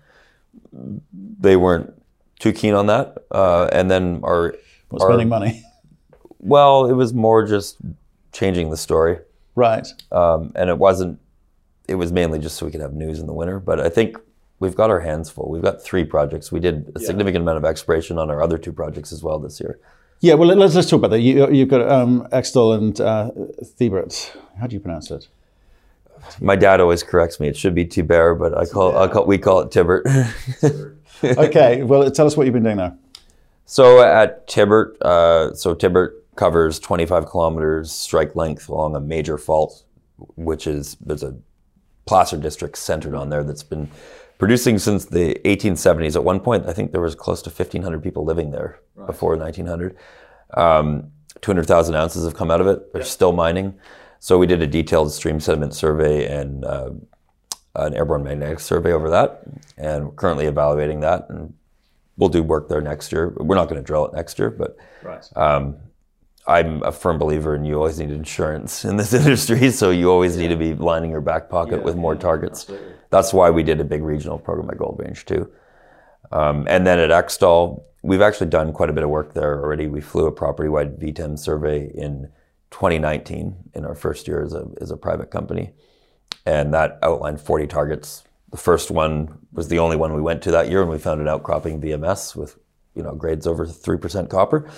they 0.73 1.57
weren't 1.57 1.95
too 2.39 2.53
keen 2.53 2.75
on 2.75 2.87
that. 2.87 3.17
Uh, 3.31 3.69
and 3.73 3.91
then 3.91 4.21
our, 4.23 4.55
Not 4.93 5.01
our 5.03 5.09
spending 5.09 5.29
money. 5.29 5.65
well, 6.39 6.87
it 6.87 6.93
was 6.93 7.15
more 7.15 7.47
just 7.47 7.79
changing 8.33 8.71
the 8.71 8.77
story. 8.77 9.19
right. 9.55 9.87
um, 10.13 10.53
and 10.55 10.69
it 10.69 10.79
wasn't. 10.79 11.19
It 11.89 11.95
was 11.95 12.13
mainly 12.13 12.39
just 12.39 12.57
so 12.57 12.67
we 12.67 12.71
could 12.71 12.81
have 12.83 12.93
news 12.93 13.19
in 13.19 13.27
the 13.27 13.33
winter. 13.33 13.59
But 13.59 13.81
I 13.81 13.89
think 13.89 14.17
we've 14.61 14.77
got 14.77 14.91
our 14.91 15.01
hands 15.01 15.29
full. 15.31 15.51
We've 15.51 15.63
got 15.63 15.83
three 15.83 16.05
projects. 16.05 16.53
We 16.53 16.61
did 16.61 16.93
a 16.95 17.01
significant 17.01 17.43
amount 17.43 17.59
of 17.59 17.65
exploration 17.65 18.19
on 18.19 18.31
our 18.31 18.43
other 18.43 18.59
two 18.59 18.73
projects 18.73 19.11
as 19.11 19.23
well 19.23 19.39
this 19.39 19.59
year. 19.59 19.81
Yeah, 20.21 20.35
well, 20.35 20.55
let's, 20.55 20.75
let's 20.75 20.89
talk 20.89 20.99
about 20.99 21.11
that. 21.11 21.21
You, 21.21 21.51
you've 21.51 21.69
got 21.69 21.91
um, 21.91 22.29
Ecstall 22.31 22.77
and 22.77 23.01
uh, 23.01 23.31
Thibert. 23.65 24.37
How 24.61 24.67
do 24.67 24.77
you 24.77 24.81
pronounce 24.81 25.11
it? 25.11 25.29
My 26.41 26.57
dad 26.57 26.81
always 26.81 27.03
corrects 27.03 27.41
me. 27.41 27.49
It 27.49 27.57
should 27.57 27.75
be 27.75 27.87
Tibert, 27.87 28.39
but 28.39 28.57
I 28.57 28.67
call, 28.67 28.97
I 28.97 29.09
call 29.09 29.25
we 29.25 29.39
call 29.39 29.61
it 29.61 29.71
Tibert. 29.71 30.05
okay, 31.25 31.83
well, 31.83 32.11
tell 32.11 32.27
us 32.27 32.37
what 32.37 32.45
you've 32.45 32.53
been 32.53 32.63
doing 32.63 32.77
there. 32.77 32.95
So 33.65 34.03
at 34.03 34.47
Tibert, 34.47 35.01
uh, 35.01 35.55
so 35.55 35.75
Tibert 35.75 36.11
covers 36.37 36.79
25 36.79 37.25
kilometers 37.25 37.91
strike 37.91 38.37
length 38.37 38.69
along 38.69 38.97
a 38.97 39.01
major 39.01 39.39
fault, 39.39 39.85
which 40.37 40.67
is 40.67 40.99
there's 41.01 41.23
a 41.23 41.35
placer 42.05 42.37
district 42.37 42.77
centered 42.77 43.15
on 43.15 43.31
there 43.31 43.45
that's 43.45 43.63
been 43.63 43.89
producing 44.41 44.79
since 44.79 45.05
the 45.05 45.39
1870s. 45.45 46.17
At 46.17 46.25
one 46.25 46.41
point, 46.41 46.67
I 46.67 46.73
think 46.73 46.91
there 46.91 47.01
was 47.01 47.15
close 47.15 47.43
to 47.43 47.51
1,500 47.51 48.03
people 48.03 48.25
living 48.25 48.51
there 48.51 48.81
right. 48.97 49.07
before 49.07 49.37
1900. 49.37 49.97
Um, 50.55 51.13
200,000 51.43 51.95
ounces 51.95 52.25
have 52.25 52.35
come 52.35 52.51
out 52.51 52.61
of 52.61 52.67
it. 52.67 52.93
They're 52.93 53.05
still 53.05 53.33
mining. 53.33 53.79
So 54.19 54.39
we 54.39 54.47
did 54.47 54.63
a 54.63 54.67
detailed 54.67 55.13
stream 55.13 55.41
sediment 55.41 55.75
survey 55.75 56.27
and 56.27 56.65
uh, 56.65 56.91
an 57.77 57.95
airborne 57.95 58.25
magnetic 58.25 58.61
survey 58.61 58.93
over 58.93 59.11
that, 59.11 59.43
and 59.77 60.07
we're 60.07 60.13
currently 60.13 60.47
evaluating 60.47 61.01
that. 61.01 61.29
And 61.29 61.55
we'll 62.17 62.29
do 62.31 62.43
work 62.43 62.69
there 62.69 62.81
next 62.81 63.13
year. 63.13 63.35
We're 63.37 63.55
not 63.55 63.69
going 63.69 63.81
to 63.81 63.87
drill 63.87 64.07
it 64.07 64.15
next 64.15 64.39
year, 64.39 64.51
but 64.51 64.77
right. 65.03 65.25
um, 65.37 65.77
I'm 66.51 66.83
a 66.83 66.91
firm 66.91 67.17
believer 67.17 67.55
in 67.55 67.65
you 67.65 67.77
always 67.77 68.01
need 68.01 68.11
insurance 68.11 68.85
in 68.85 68.97
this 68.97 69.13
industry, 69.21 69.71
so 69.71 69.91
you 69.91 70.11
always 70.11 70.37
need 70.37 70.49
to 70.49 70.57
be 70.57 70.75
lining 70.75 71.13
your 71.13 71.21
back 71.21 71.49
pocket 71.49 71.79
yeah, 71.79 71.85
with 71.85 71.97
more 71.97 72.15
yeah, 72.15 72.21
targets. 72.21 72.63
Absolutely. 72.63 72.95
That's 73.11 73.33
why 73.33 73.51
we 73.51 73.63
did 73.63 73.81
a 73.81 73.85
big 73.85 74.03
regional 74.03 74.39
program 74.39 74.69
at 74.71 74.77
Gold 74.77 74.97
Range 74.99 75.25
too. 75.25 75.51
Um, 76.33 76.67
and 76.69 76.87
then 76.87 76.99
at 76.99 77.11
Ecstall, 77.11 77.83
we've 78.03 78.21
actually 78.21 78.49
done 78.49 78.73
quite 78.73 78.91
a 78.91 78.93
bit 78.93 79.05
of 79.05 79.11
work 79.11 79.35
there 79.35 79.63
already. 79.63 79.87
We 79.87 80.01
flew 80.01 80.27
a 80.27 80.33
property-wide 80.33 80.99
VTEM 80.99 81.39
survey 81.39 81.91
in 81.95 82.31
2019 82.73 83.55
in 83.75 83.85
our 83.85 83.95
first 83.95 84.27
year 84.27 84.43
as 84.43 84.53
a, 84.53 84.67
as 84.81 84.91
a 84.91 84.97
private 84.97 85.31
company. 85.31 85.73
And 86.47 86.75
that 86.75 86.99
outlined 87.03 87.41
40 87.41 87.69
targets. 87.69 88.25
The 88.51 88.57
first 88.57 88.91
one 88.91 89.39
was 89.53 89.69
the 89.69 89.79
only 89.79 89.97
one 89.97 90.15
we 90.15 90.23
went 90.23 90.43
to 90.43 90.51
that 90.51 90.69
year, 90.69 90.83
and 90.83 90.91
we 90.91 90.99
found 90.99 91.21
an 91.21 91.29
outcropping 91.29 91.81
VMS 91.81 92.35
with 92.35 92.59
you 92.97 93.05
know 93.05 93.15
grades 93.15 93.47
over 93.47 93.67
3% 93.67 94.29
copper. 94.29 94.69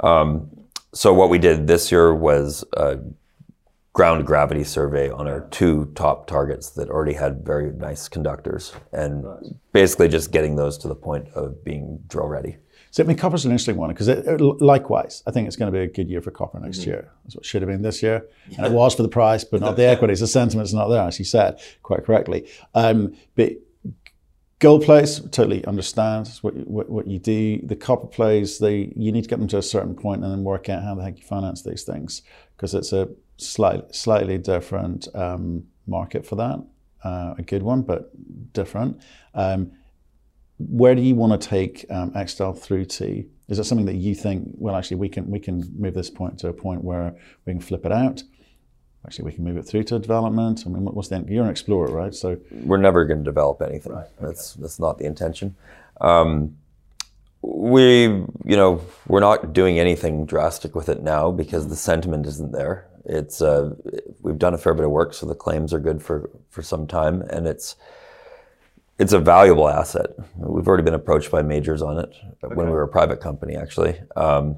Um, 0.00 0.63
so 0.94 1.12
what 1.12 1.28
we 1.28 1.38
did 1.38 1.66
this 1.66 1.90
year 1.92 2.14
was 2.14 2.64
a 2.76 2.98
ground 3.92 4.26
gravity 4.26 4.64
survey 4.64 5.10
on 5.10 5.28
our 5.28 5.40
two 5.50 5.90
top 5.94 6.26
targets 6.26 6.70
that 6.70 6.88
already 6.88 7.14
had 7.14 7.44
very 7.44 7.72
nice 7.72 8.08
conductors, 8.08 8.72
and 8.92 9.24
basically 9.72 10.08
just 10.08 10.32
getting 10.32 10.56
those 10.56 10.78
to 10.78 10.88
the 10.88 10.94
point 10.94 11.28
of 11.34 11.64
being 11.64 12.02
drill 12.08 12.26
ready. 12.26 12.56
So 12.90 13.02
I 13.02 13.06
mean, 13.06 13.16
copper's 13.16 13.44
an 13.44 13.50
interesting 13.50 13.76
one 13.76 13.92
because 13.92 14.08
likewise, 14.60 15.22
I 15.26 15.32
think 15.32 15.48
it's 15.48 15.56
going 15.56 15.72
to 15.72 15.76
be 15.76 15.82
a 15.82 15.88
good 15.88 16.08
year 16.08 16.20
for 16.20 16.30
copper 16.30 16.60
next 16.60 16.80
mm-hmm. 16.80 16.90
year. 16.90 17.10
That's 17.24 17.34
what 17.34 17.44
should 17.44 17.62
have 17.62 17.68
been 17.68 17.82
this 17.82 18.02
year, 18.02 18.26
and 18.56 18.66
it 18.66 18.72
was 18.72 18.94
for 18.94 19.02
the 19.02 19.08
price, 19.08 19.42
but 19.42 19.60
not 19.60 19.76
the 19.76 19.86
equities. 19.88 20.20
The 20.20 20.28
sentiment's 20.28 20.72
not 20.72 20.88
there, 20.88 21.02
as 21.02 21.18
you 21.18 21.24
said 21.24 21.60
quite 21.82 22.04
correctly. 22.04 22.48
Um, 22.74 23.16
but 23.34 23.52
gold 24.58 24.84
plays 24.84 25.20
totally 25.20 25.64
understand 25.66 26.28
what, 26.42 26.54
what, 26.66 26.88
what 26.88 27.06
you 27.06 27.18
do. 27.18 27.60
The 27.62 27.76
copper 27.76 28.06
plays, 28.06 28.58
they 28.58 28.92
you 28.96 29.12
need 29.12 29.24
to 29.24 29.28
get 29.28 29.38
them 29.38 29.48
to 29.48 29.58
a 29.58 29.62
certain 29.62 29.94
point 29.94 30.22
and 30.22 30.32
then 30.32 30.44
work 30.44 30.68
out 30.68 30.82
how 30.82 30.94
the 30.94 31.02
heck 31.02 31.18
you 31.18 31.24
finance 31.24 31.62
these 31.62 31.82
things 31.82 32.22
because 32.56 32.74
it's 32.74 32.92
a 32.92 33.08
slightly 33.36 33.84
slightly 33.92 34.38
different 34.38 35.08
um, 35.14 35.64
market 35.86 36.26
for 36.26 36.36
that. 36.36 36.64
Uh, 37.02 37.34
a 37.36 37.42
good 37.42 37.62
one, 37.62 37.82
but 37.82 38.10
different. 38.52 39.00
Um, 39.34 39.72
where 40.58 40.94
do 40.94 41.02
you 41.02 41.14
want 41.14 41.40
to 41.40 41.48
take 41.48 41.84
um, 41.90 42.12
Ecstall 42.12 42.58
through 42.58 42.86
to? 42.86 43.24
Is 43.48 43.58
it 43.58 43.64
something 43.64 43.86
that 43.86 43.96
you 43.96 44.14
think, 44.14 44.48
well, 44.54 44.76
actually, 44.76 44.96
we 44.98 45.08
can 45.08 45.30
we 45.30 45.40
can 45.40 45.68
move 45.76 45.94
this 45.94 46.10
point 46.10 46.38
to 46.38 46.48
a 46.48 46.52
point 46.52 46.82
where 46.82 47.14
we 47.44 47.52
can 47.52 47.60
flip 47.60 47.84
it 47.84 47.92
out? 47.92 48.22
Actually, 49.04 49.26
we 49.26 49.32
can 49.32 49.44
move 49.44 49.56
it 49.56 49.64
through 49.64 49.84
to 49.84 49.98
development. 49.98 50.62
I 50.66 50.70
mean, 50.70 50.84
what's 50.84 51.08
the 51.08 51.16
end? 51.16 51.28
You're 51.28 51.44
an 51.44 51.50
explorer, 51.50 51.90
right? 51.90 52.14
So 52.14 52.38
we're 52.50 52.78
never 52.78 53.04
going 53.04 53.20
to 53.20 53.24
develop 53.24 53.60
anything. 53.60 53.92
Right, 53.92 54.04
okay. 54.04 54.26
That's 54.26 54.54
that's 54.54 54.78
not 54.78 54.98
the 54.98 55.04
intention. 55.04 55.56
Um, 56.00 56.56
we, 57.42 58.04
you 58.04 58.56
know, 58.56 58.80
we're 59.06 59.20
not 59.20 59.52
doing 59.52 59.78
anything 59.78 60.24
drastic 60.24 60.74
with 60.74 60.88
it 60.88 61.02
now 61.02 61.30
because 61.30 61.68
the 61.68 61.76
sentiment 61.76 62.26
isn't 62.26 62.52
there. 62.52 62.86
It's 63.04 63.42
uh, 63.42 63.74
we've 64.22 64.38
done 64.38 64.54
a 64.54 64.58
fair 64.58 64.72
bit 64.72 64.86
of 64.86 64.90
work, 64.90 65.12
so 65.12 65.26
the 65.26 65.34
claims 65.34 65.74
are 65.74 65.78
good 65.78 66.02
for 66.02 66.30
for 66.48 66.62
some 66.62 66.86
time, 66.86 67.20
and 67.22 67.46
it's 67.46 67.76
it's 68.98 69.12
a 69.12 69.18
valuable 69.18 69.68
asset. 69.68 70.10
We've 70.36 70.66
already 70.66 70.84
been 70.84 70.94
approached 70.94 71.30
by 71.30 71.42
majors 71.42 71.82
on 71.82 71.98
it 71.98 72.14
okay. 72.42 72.54
when 72.54 72.66
we 72.66 72.72
were 72.72 72.84
a 72.84 72.88
private 72.88 73.20
company, 73.20 73.56
actually. 73.56 74.00
Um, 74.16 74.56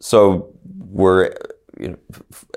so 0.00 0.52
we're 0.90 1.34
you 1.80 1.88
know, 1.88 1.98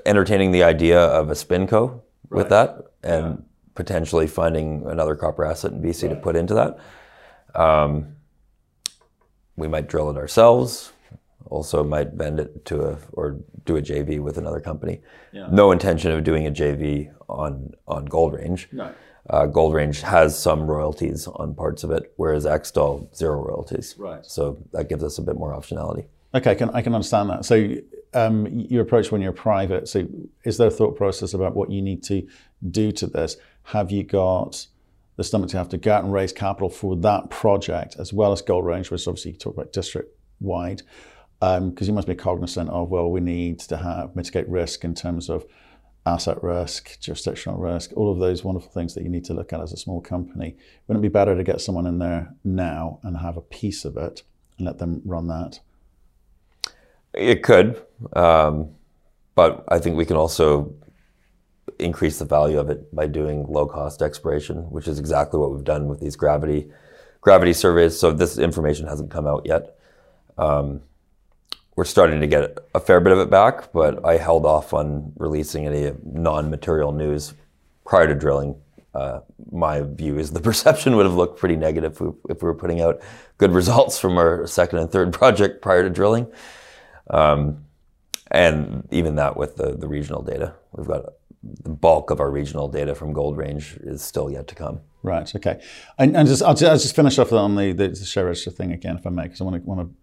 entertaining 0.06 0.52
the 0.52 0.62
idea 0.62 1.00
of 1.00 1.30
a 1.30 1.34
spinco 1.34 2.00
right. 2.28 2.38
with 2.38 2.48
that, 2.50 2.78
and 3.02 3.24
yeah. 3.24 3.44
potentially 3.74 4.26
finding 4.26 4.84
another 4.86 5.14
copper 5.14 5.44
asset 5.44 5.72
in 5.72 5.82
BC 5.82 6.04
right. 6.04 6.14
to 6.14 6.20
put 6.20 6.36
into 6.36 6.54
that. 6.54 6.78
Um, 7.58 8.16
we 9.56 9.68
might 9.68 9.88
drill 9.88 10.10
it 10.10 10.16
ourselves. 10.16 10.92
Also, 11.46 11.84
might 11.84 12.12
vend 12.12 12.40
it 12.40 12.64
to 12.66 12.82
a 12.82 12.98
or 13.12 13.38
do 13.64 13.76
a 13.76 13.82
JV 13.82 14.18
with 14.18 14.38
another 14.38 14.60
company. 14.60 15.00
Yeah. 15.32 15.48
No 15.50 15.72
intention 15.72 16.10
of 16.10 16.24
doing 16.24 16.46
a 16.46 16.50
JV 16.50 17.12
on 17.28 17.74
on 17.86 18.06
Gold 18.06 18.34
Range. 18.34 18.68
No 18.72 18.92
uh, 19.30 19.46
Gold 19.46 19.74
Range 19.74 19.98
has 20.02 20.38
some 20.38 20.66
royalties 20.66 21.26
on 21.26 21.54
parts 21.54 21.84
of 21.84 21.90
it, 21.90 22.12
whereas 22.16 22.44
Ecstall 22.44 23.14
zero 23.16 23.42
royalties. 23.42 23.94
Right. 23.98 24.24
So 24.24 24.58
that 24.72 24.88
gives 24.88 25.02
us 25.02 25.18
a 25.18 25.22
bit 25.22 25.36
more 25.36 25.52
optionality. 25.52 26.06
Okay, 26.34 26.50
I 26.50 26.54
can, 26.54 26.70
I 26.70 26.82
can 26.82 26.94
understand 26.94 27.30
that. 27.30 27.44
So 27.44 27.76
um, 28.14 28.46
your 28.46 28.82
approach 28.82 29.10
when 29.10 29.20
you're 29.20 29.32
private. 29.32 29.88
So 29.88 30.06
is 30.44 30.58
there 30.58 30.68
a 30.68 30.70
thought 30.70 30.96
process 30.96 31.34
about 31.34 31.54
what 31.54 31.70
you 31.70 31.82
need 31.82 32.02
to 32.04 32.26
do 32.70 32.92
to 32.92 33.06
this? 33.06 33.36
Have 33.64 33.90
you 33.90 34.02
got 34.04 34.66
the 35.16 35.24
stomach 35.24 35.50
to 35.50 35.58
have 35.58 35.68
to 35.70 35.78
go 35.78 35.92
out 35.92 36.04
and 36.04 36.12
raise 36.12 36.32
capital 36.32 36.68
for 36.68 36.96
that 36.96 37.30
project 37.30 37.96
as 37.98 38.12
well 38.12 38.32
as 38.32 38.42
Gold 38.42 38.66
Range, 38.66 38.90
which 38.90 39.06
obviously 39.06 39.32
you 39.32 39.36
talk 39.36 39.54
about 39.54 39.72
district 39.72 40.16
wide, 40.40 40.82
because 41.40 41.58
um, 41.58 41.74
you 41.80 41.92
must 41.92 42.08
be 42.08 42.14
cognizant 42.14 42.70
of 42.70 42.90
well, 42.90 43.10
we 43.10 43.20
need 43.20 43.60
to 43.60 43.76
have 43.76 44.16
mitigate 44.16 44.48
risk 44.48 44.84
in 44.84 44.94
terms 44.94 45.28
of 45.28 45.44
asset 46.06 46.42
risk, 46.42 47.00
jurisdictional 47.00 47.58
risk, 47.58 47.92
all 47.96 48.12
of 48.12 48.18
those 48.18 48.44
wonderful 48.44 48.70
things 48.70 48.94
that 48.94 49.02
you 49.02 49.08
need 49.08 49.24
to 49.24 49.34
look 49.34 49.52
at 49.52 49.60
as 49.60 49.72
a 49.72 49.76
small 49.76 50.00
company. 50.00 50.56
Wouldn't 50.86 51.04
it 51.04 51.08
be 51.08 51.12
better 51.12 51.34
to 51.34 51.44
get 51.44 51.60
someone 51.60 51.86
in 51.86 51.98
there 51.98 52.34
now 52.44 53.00
and 53.02 53.16
have 53.18 53.36
a 53.36 53.42
piece 53.42 53.84
of 53.84 53.96
it 53.96 54.22
and 54.58 54.66
let 54.66 54.78
them 54.78 55.00
run 55.04 55.28
that? 55.28 55.60
It 57.14 57.42
could, 57.42 57.82
um, 58.14 58.70
but 59.34 59.64
I 59.68 59.78
think 59.78 59.96
we 59.96 60.04
can 60.04 60.16
also 60.16 60.74
increase 61.78 62.18
the 62.18 62.24
value 62.24 62.58
of 62.58 62.70
it 62.70 62.94
by 62.94 63.06
doing 63.06 63.46
low 63.48 63.66
cost 63.66 64.02
exploration, 64.02 64.70
which 64.70 64.88
is 64.88 64.98
exactly 64.98 65.38
what 65.38 65.52
we've 65.52 65.64
done 65.64 65.88
with 65.88 66.00
these 66.00 66.16
gravity 66.16 66.70
gravity 67.20 67.52
surveys. 67.52 67.98
So 67.98 68.12
this 68.12 68.38
information 68.38 68.86
hasn't 68.86 69.10
come 69.10 69.26
out 69.26 69.46
yet. 69.46 69.78
Um, 70.36 70.82
we're 71.76 71.84
starting 71.84 72.20
to 72.20 72.26
get 72.26 72.58
a 72.74 72.80
fair 72.80 73.00
bit 73.00 73.12
of 73.12 73.18
it 73.18 73.30
back, 73.30 73.72
but 73.72 74.04
I 74.04 74.16
held 74.16 74.46
off 74.46 74.72
on 74.72 75.12
releasing 75.16 75.66
any 75.66 75.92
non-material 76.04 76.92
news 76.92 77.34
prior 77.84 78.06
to 78.06 78.14
drilling. 78.14 78.56
Uh, 78.94 79.20
my 79.50 79.80
view 79.80 80.18
is 80.18 80.30
the 80.30 80.40
perception 80.50 80.96
would 80.96 81.06
have 81.06 81.14
looked 81.14 81.38
pretty 81.38 81.56
negative 81.56 81.92
if 81.92 82.00
we, 82.00 82.08
if 82.28 82.42
we, 82.42 82.46
were 82.46 82.54
putting 82.54 82.80
out 82.80 83.00
good 83.38 83.52
results 83.52 83.98
from 83.98 84.18
our 84.18 84.46
second 84.46 84.78
and 84.78 84.90
third 84.90 85.12
project 85.20 85.62
prior 85.62 85.82
to 85.82 85.90
drilling. 85.90 86.30
Um, 87.10 87.64
and 88.30 88.88
even 88.90 89.16
that 89.16 89.36
with 89.36 89.56
the, 89.56 89.72
the 89.72 89.86
regional 89.86 90.22
data, 90.22 90.54
we've 90.72 90.86
got 90.86 91.04
the 91.42 91.70
bulk 91.70 92.10
of 92.10 92.20
our 92.20 92.30
regional 92.30 92.68
data 92.68 92.94
from 92.94 93.12
Gold 93.12 93.36
Range 93.36 93.78
is 93.82 94.02
still 94.02 94.30
yet 94.30 94.48
to 94.48 94.54
come. 94.54 94.80
Right. 95.02 95.32
Okay. 95.34 95.60
And, 95.98 96.16
and 96.16 96.26
just 96.26 96.42
I'll, 96.42 96.54
just, 96.54 96.70
I'll 96.70 96.78
just 96.78 96.96
finish 96.96 97.18
off 97.18 97.32
on 97.32 97.56
the, 97.56 97.72
the, 97.72 97.94
share 97.94 98.24
register 98.24 98.50
thing 98.50 98.72
again, 98.72 98.96
if 98.96 99.06
I 99.06 99.10
may, 99.10 99.24
because 99.24 99.40
I 99.42 99.44
want 99.44 99.62
to 99.62 99.68
want 99.68 99.94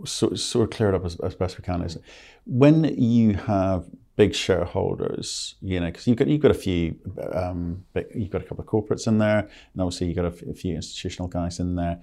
to 0.00 0.06
sort, 0.06 0.38
sort 0.38 0.64
of 0.64 0.76
clear 0.76 0.88
it 0.88 0.94
up 0.94 1.04
as, 1.04 1.20
as 1.20 1.34
best 1.34 1.58
we 1.58 1.64
can 1.64 1.82
is 1.82 1.98
when 2.46 2.84
you 2.84 3.34
have 3.34 3.86
big 4.16 4.34
shareholders, 4.34 5.56
you 5.60 5.80
know, 5.80 5.86
because 5.86 6.06
you've 6.06 6.16
got 6.16 6.28
you've 6.28 6.40
got 6.40 6.50
a 6.50 6.54
few, 6.54 6.96
um, 7.32 7.84
you've 8.14 8.30
got 8.30 8.42
a 8.42 8.44
couple 8.44 8.62
of 8.62 8.68
corporates 8.68 9.06
in 9.06 9.18
there, 9.18 9.40
and 9.40 9.82
obviously 9.82 10.06
you've 10.06 10.16
got 10.16 10.26
a, 10.26 10.50
a, 10.50 10.54
few 10.54 10.74
institutional 10.76 11.28
guys 11.28 11.58
in 11.58 11.74
there. 11.74 12.00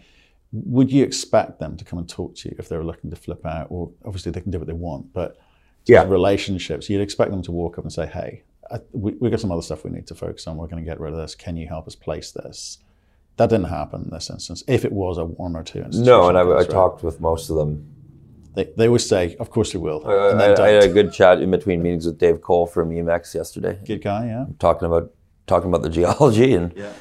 Would 0.54 0.92
you 0.92 1.04
expect 1.04 1.60
them 1.60 1.78
to 1.78 1.86
come 1.86 2.00
and 2.00 2.10
talk 2.10 2.36
to 2.38 2.50
you 2.50 2.56
if 2.60 2.68
they 2.68 2.78
were 2.78 2.84
looking 2.84 3.10
to 3.10 3.16
flip 3.16 3.46
out? 3.46 3.68
Or 3.70 3.92
obviously 4.06 4.32
they 4.32 4.42
can 4.42 4.52
do 4.52 4.58
what 4.60 4.68
they 4.68 4.74
want, 4.74 5.14
but 5.14 5.38
yeah, 5.86 6.04
relationships. 6.04 6.90
You'd 6.90 7.02
expect 7.02 7.32
them 7.32 7.42
to 7.44 7.52
walk 7.52 7.78
up 7.78 7.84
and 7.84 7.92
say, 7.92 8.06
"Hey, 8.06 8.44
I, 8.70 8.80
we, 8.92 9.14
we 9.14 9.30
got 9.30 9.40
some 9.40 9.52
other 9.52 9.62
stuff 9.62 9.84
we 9.84 9.92
need 9.92 10.08
to 10.08 10.16
focus 10.16 10.46
on. 10.48 10.58
We're 10.58 10.68
going 10.68 10.84
to 10.84 10.90
get 10.90 11.00
rid 11.00 11.14
of 11.14 11.20
this. 11.20 11.36
Can 11.36 11.58
you 11.58 11.68
help 11.68 11.88
us 11.88 11.96
place 11.96 12.32
this?" 12.32 12.80
That 13.38 13.50
didn't 13.50 13.70
happen 13.70 14.04
in 14.04 14.10
this 14.10 14.30
instance. 14.30 14.64
If 14.68 14.86
it 14.86 14.92
was 14.92 15.18
a 15.18 15.26
one 15.26 15.56
or 15.56 15.64
two 15.64 15.84
No, 15.94 16.30
and 16.30 16.38
I, 16.38 16.60
I 16.60 16.66
talked 16.66 17.04
with 17.04 17.20
most 17.20 17.50
of 17.50 17.56
them. 17.56 17.88
They, 18.54 18.66
they 18.76 18.88
always 18.88 19.08
say, 19.08 19.36
"Of 19.40 19.50
course 19.50 19.74
we 19.74 19.80
will." 19.80 20.06
Uh, 20.06 20.36
I, 20.36 20.64
I, 20.64 20.70
had 20.70 20.84
a 20.84 20.90
good 20.90 21.14
chat 21.14 21.42
in 21.42 21.50
between 21.50 21.82
meetings 21.82 22.06
with 22.06 22.20
Dave 22.20 22.42
Cole 22.42 22.68
from 22.68 22.90
EMX 22.90 23.34
yesterday. 23.34 23.80
Good 23.86 24.04
guy, 24.04 24.28
yeah. 24.28 24.46
Talking 24.60 24.88
about 24.88 25.12
talking 25.48 25.70
about 25.70 25.82
the 25.82 25.90
geology 25.90 26.54
and 26.54 26.74
yeah. 26.76 26.92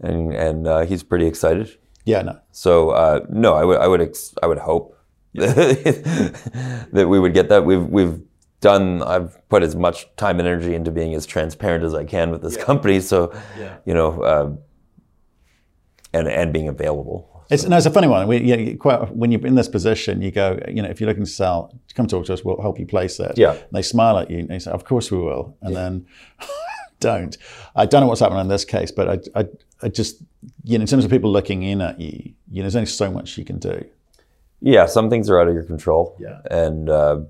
and 0.00 0.34
and 0.34 0.66
uh, 0.66 0.80
he's 0.80 1.02
pretty 1.04 1.26
excited. 1.26 1.78
Yeah, 2.06 2.22
no. 2.22 2.40
So 2.52 2.90
uh, 2.90 3.26
no, 3.28 3.54
I 3.54 3.64
would 3.64 3.78
I 3.78 3.86
would 3.88 4.00
ex- 4.00 4.34
I 4.42 4.46
would 4.46 4.58
hope 4.58 4.96
that 5.34 7.06
we 7.08 7.20
would 7.20 7.34
get 7.34 7.48
that. 7.50 7.66
We've 7.66 7.84
we've 7.84 8.20
done. 8.60 9.02
I've 9.02 9.36
put 9.48 9.62
as 9.62 9.76
much 9.76 10.06
time 10.16 10.38
and 10.38 10.48
energy 10.48 10.74
into 10.74 10.90
being 10.90 11.14
as 11.14 11.26
transparent 11.26 11.84
as 11.84 11.94
I 11.94 12.04
can 12.04 12.30
with 12.30 12.42
this 12.42 12.56
company. 12.56 13.00
So, 13.00 13.36
you 13.84 13.92
know, 13.92 14.22
uh, 14.22 14.52
and 16.14 16.28
and 16.28 16.52
being 16.52 16.68
available. 16.68 17.36
It's, 17.50 17.64
no, 17.64 17.76
it's 17.76 17.86
a 17.86 17.90
funny 17.90 18.08
one. 18.08 18.26
We, 18.26 18.40
know, 18.40 18.76
quite, 18.76 19.14
when 19.14 19.30
you're 19.30 19.46
in 19.46 19.54
this 19.54 19.68
position, 19.68 20.20
you 20.20 20.32
go, 20.32 20.58
you 20.66 20.82
know, 20.82 20.88
if 20.88 21.00
you're 21.00 21.06
looking 21.06 21.24
to 21.24 21.30
sell, 21.30 21.72
come 21.94 22.08
talk 22.08 22.26
to 22.26 22.32
us. 22.32 22.44
We'll 22.44 22.60
help 22.60 22.76
you 22.80 22.86
place 22.86 23.20
it. 23.20 23.38
Yeah. 23.38 23.52
And 23.52 23.68
they 23.70 23.82
smile 23.82 24.18
at 24.18 24.30
you 24.30 24.38
and 24.38 24.48
they 24.48 24.58
say, 24.58 24.72
"Of 24.72 24.84
course 24.84 25.10
we 25.12 25.18
will," 25.18 25.56
and 25.62 25.74
then 25.74 26.06
don't. 27.00 27.36
I 27.74 27.86
don't 27.86 28.00
know 28.02 28.06
what's 28.08 28.20
happening 28.20 28.40
in 28.40 28.48
this 28.48 28.64
case, 28.64 28.90
but 28.90 29.08
I, 29.34 29.40
I, 29.40 29.46
I 29.82 29.88
just, 29.88 30.22
you 30.64 30.78
know, 30.78 30.82
in 30.82 30.86
terms 30.86 31.04
of 31.04 31.10
people 31.10 31.30
looking 31.30 31.62
in 31.62 31.80
at 31.80 32.00
you, 32.00 32.32
you 32.50 32.56
know, 32.56 32.62
there's 32.62 32.76
only 32.76 32.86
so 32.86 33.10
much 33.10 33.36
you 33.38 33.44
can 33.44 33.58
do. 33.58 33.84
Yeah, 34.60 34.86
some 34.86 35.10
things 35.10 35.28
are 35.28 35.40
out 35.40 35.48
of 35.48 35.54
your 35.54 35.64
control. 35.64 36.16
Yeah. 36.18 36.40
And 36.50 36.88
uh, 36.88 37.20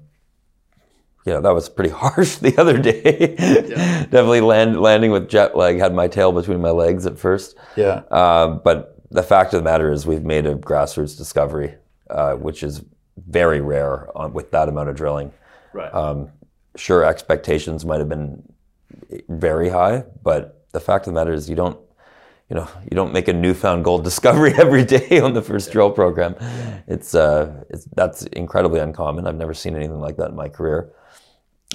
you 1.27 1.33
know 1.33 1.41
that 1.41 1.53
was 1.53 1.69
pretty 1.69 1.91
harsh 1.95 2.37
the 2.37 2.57
other 2.57 2.79
day. 2.79 3.35
Definitely 3.37 4.41
land, 4.41 4.81
landing 4.81 5.11
with 5.11 5.29
jet 5.29 5.57
lag. 5.57 5.79
Had 5.79 5.93
my 5.93 6.09
tail 6.09 6.33
between 6.33 6.61
my 6.61 6.71
legs 6.71 7.05
at 7.05 7.19
first. 7.19 7.57
Yeah. 7.77 8.03
Uh, 8.11 8.49
but 8.49 8.97
the 9.11 9.23
fact 9.23 9.53
of 9.53 9.61
the 9.61 9.65
matter 9.65 9.93
is, 9.93 10.07
we've 10.07 10.25
made 10.25 10.47
a 10.47 10.55
grassroots 10.55 11.17
discovery, 11.17 11.75
uh, 12.11 12.35
which 12.35 12.63
is 12.63 12.83
very 13.29 13.61
rare 13.61 14.09
on, 14.17 14.33
with 14.33 14.51
that 14.53 14.69
amount 14.69 14.89
of 14.89 14.97
drilling. 14.97 15.33
Right. 15.73 15.93
Um, 15.93 16.31
sure, 16.77 17.05
expectations 17.05 17.85
might 17.85 17.99
have 17.99 18.09
been 18.09 18.43
very 19.29 19.69
high, 19.69 20.05
but 20.23 20.67
the 20.73 20.81
fact 20.81 21.07
of 21.07 21.15
the 21.15 21.21
matter 21.21 21.33
is, 21.33 21.49
you 21.49 21.57
don't, 21.57 21.79
you 22.51 22.57
know, 22.57 22.69
you 22.85 22.95
don't 22.95 23.13
make 23.13 23.29
a 23.29 23.33
newfound 23.33 23.85
gold 23.85 24.05
discovery 24.11 24.53
every 24.55 24.85
day 24.85 25.21
on 25.21 25.35
the 25.35 25.43
first 25.43 25.73
drill 25.73 25.91
program. 25.91 26.37
It's, 26.87 27.15
uh, 27.15 27.65
it's 27.71 27.87
that's 27.97 28.23
incredibly 28.27 28.81
uncommon. 28.81 29.27
I've 29.27 29.37
never 29.37 29.55
seen 29.55 29.75
anything 29.75 30.01
like 30.01 30.17
that 30.19 30.31
in 30.31 30.37
my 30.37 30.49
career. 30.49 30.93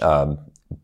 Um, 0.01 0.39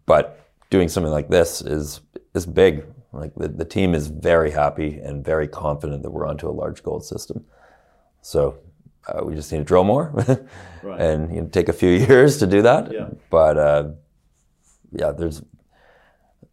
but 0.06 0.48
doing 0.70 0.90
something 0.90 1.12
like 1.12 1.30
this 1.30 1.62
is 1.62 2.02
is 2.34 2.46
big. 2.46 2.86
Like 3.14 3.34
the, 3.36 3.48
the 3.48 3.66
team 3.66 3.96
is 3.96 4.08
very 4.08 4.52
happy 4.52 5.00
and 5.00 5.24
very 5.24 5.48
confident 5.48 6.04
that 6.04 6.12
we're 6.12 6.28
onto 6.28 6.50
a 6.50 6.52
large 6.52 6.84
gold 6.84 7.06
system. 7.06 7.46
So 8.22 8.60
uh, 9.08 9.24
we 9.24 9.34
just 9.36 9.52
need 9.52 9.60
to 9.60 9.64
drill 9.64 9.86
more, 9.86 10.14
and 10.98 11.34
you 11.34 11.42
know, 11.42 11.48
take 11.48 11.70
a 11.70 11.74
few 11.74 11.90
years 12.08 12.38
to 12.40 12.48
do 12.48 12.62
that. 12.64 12.92
Yeah. 12.92 13.10
But 13.30 13.58
uh, 13.58 13.90
yeah, 14.92 15.12
there's 15.12 15.42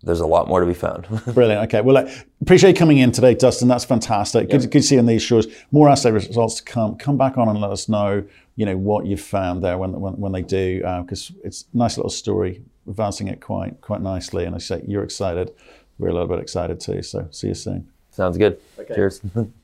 there's 0.04 0.20
a 0.20 0.26
lot 0.26 0.48
more 0.48 0.60
to 0.60 0.66
be 0.66 0.74
found. 0.74 1.06
Brilliant. 1.34 1.64
Okay. 1.64 1.80
Well, 1.80 1.98
I 1.98 2.22
appreciate 2.42 2.70
you 2.70 2.76
coming 2.76 2.98
in 2.98 3.10
today, 3.10 3.34
Dustin. 3.34 3.68
That's 3.68 3.84
fantastic. 3.84 4.50
Good, 4.50 4.70
good 4.70 4.84
seeing 4.84 5.06
these 5.06 5.22
shows. 5.22 5.46
More 5.70 5.88
assay 5.88 6.10
results 6.10 6.56
to 6.56 6.64
come. 6.64 6.96
Come 6.96 7.16
back 7.16 7.38
on 7.38 7.48
and 7.48 7.60
let 7.60 7.70
us 7.70 7.88
know, 7.88 8.24
you 8.56 8.66
know, 8.66 8.76
what 8.76 9.06
you've 9.06 9.20
found 9.20 9.64
there 9.64 9.78
when 9.78 9.92
when, 10.00 10.14
when 10.14 10.32
they 10.32 10.42
do, 10.42 10.82
uh, 10.84 11.02
because 11.02 11.32
it's 11.42 11.64
a 11.74 11.76
nice 11.76 11.96
little 11.96 12.10
story, 12.10 12.62
advancing 12.88 13.28
it 13.28 13.40
quite 13.40 13.80
quite 13.80 14.02
nicely. 14.02 14.44
And 14.44 14.54
I 14.54 14.58
say 14.58 14.82
you're 14.86 15.04
excited. 15.04 15.52
We're 15.98 16.08
a 16.08 16.12
little 16.12 16.28
bit 16.28 16.40
excited 16.40 16.80
too. 16.80 17.02
So 17.02 17.28
see 17.30 17.48
you 17.48 17.54
soon. 17.54 17.88
Sounds 18.10 18.36
good. 18.36 18.60
Cheers. 18.94 19.20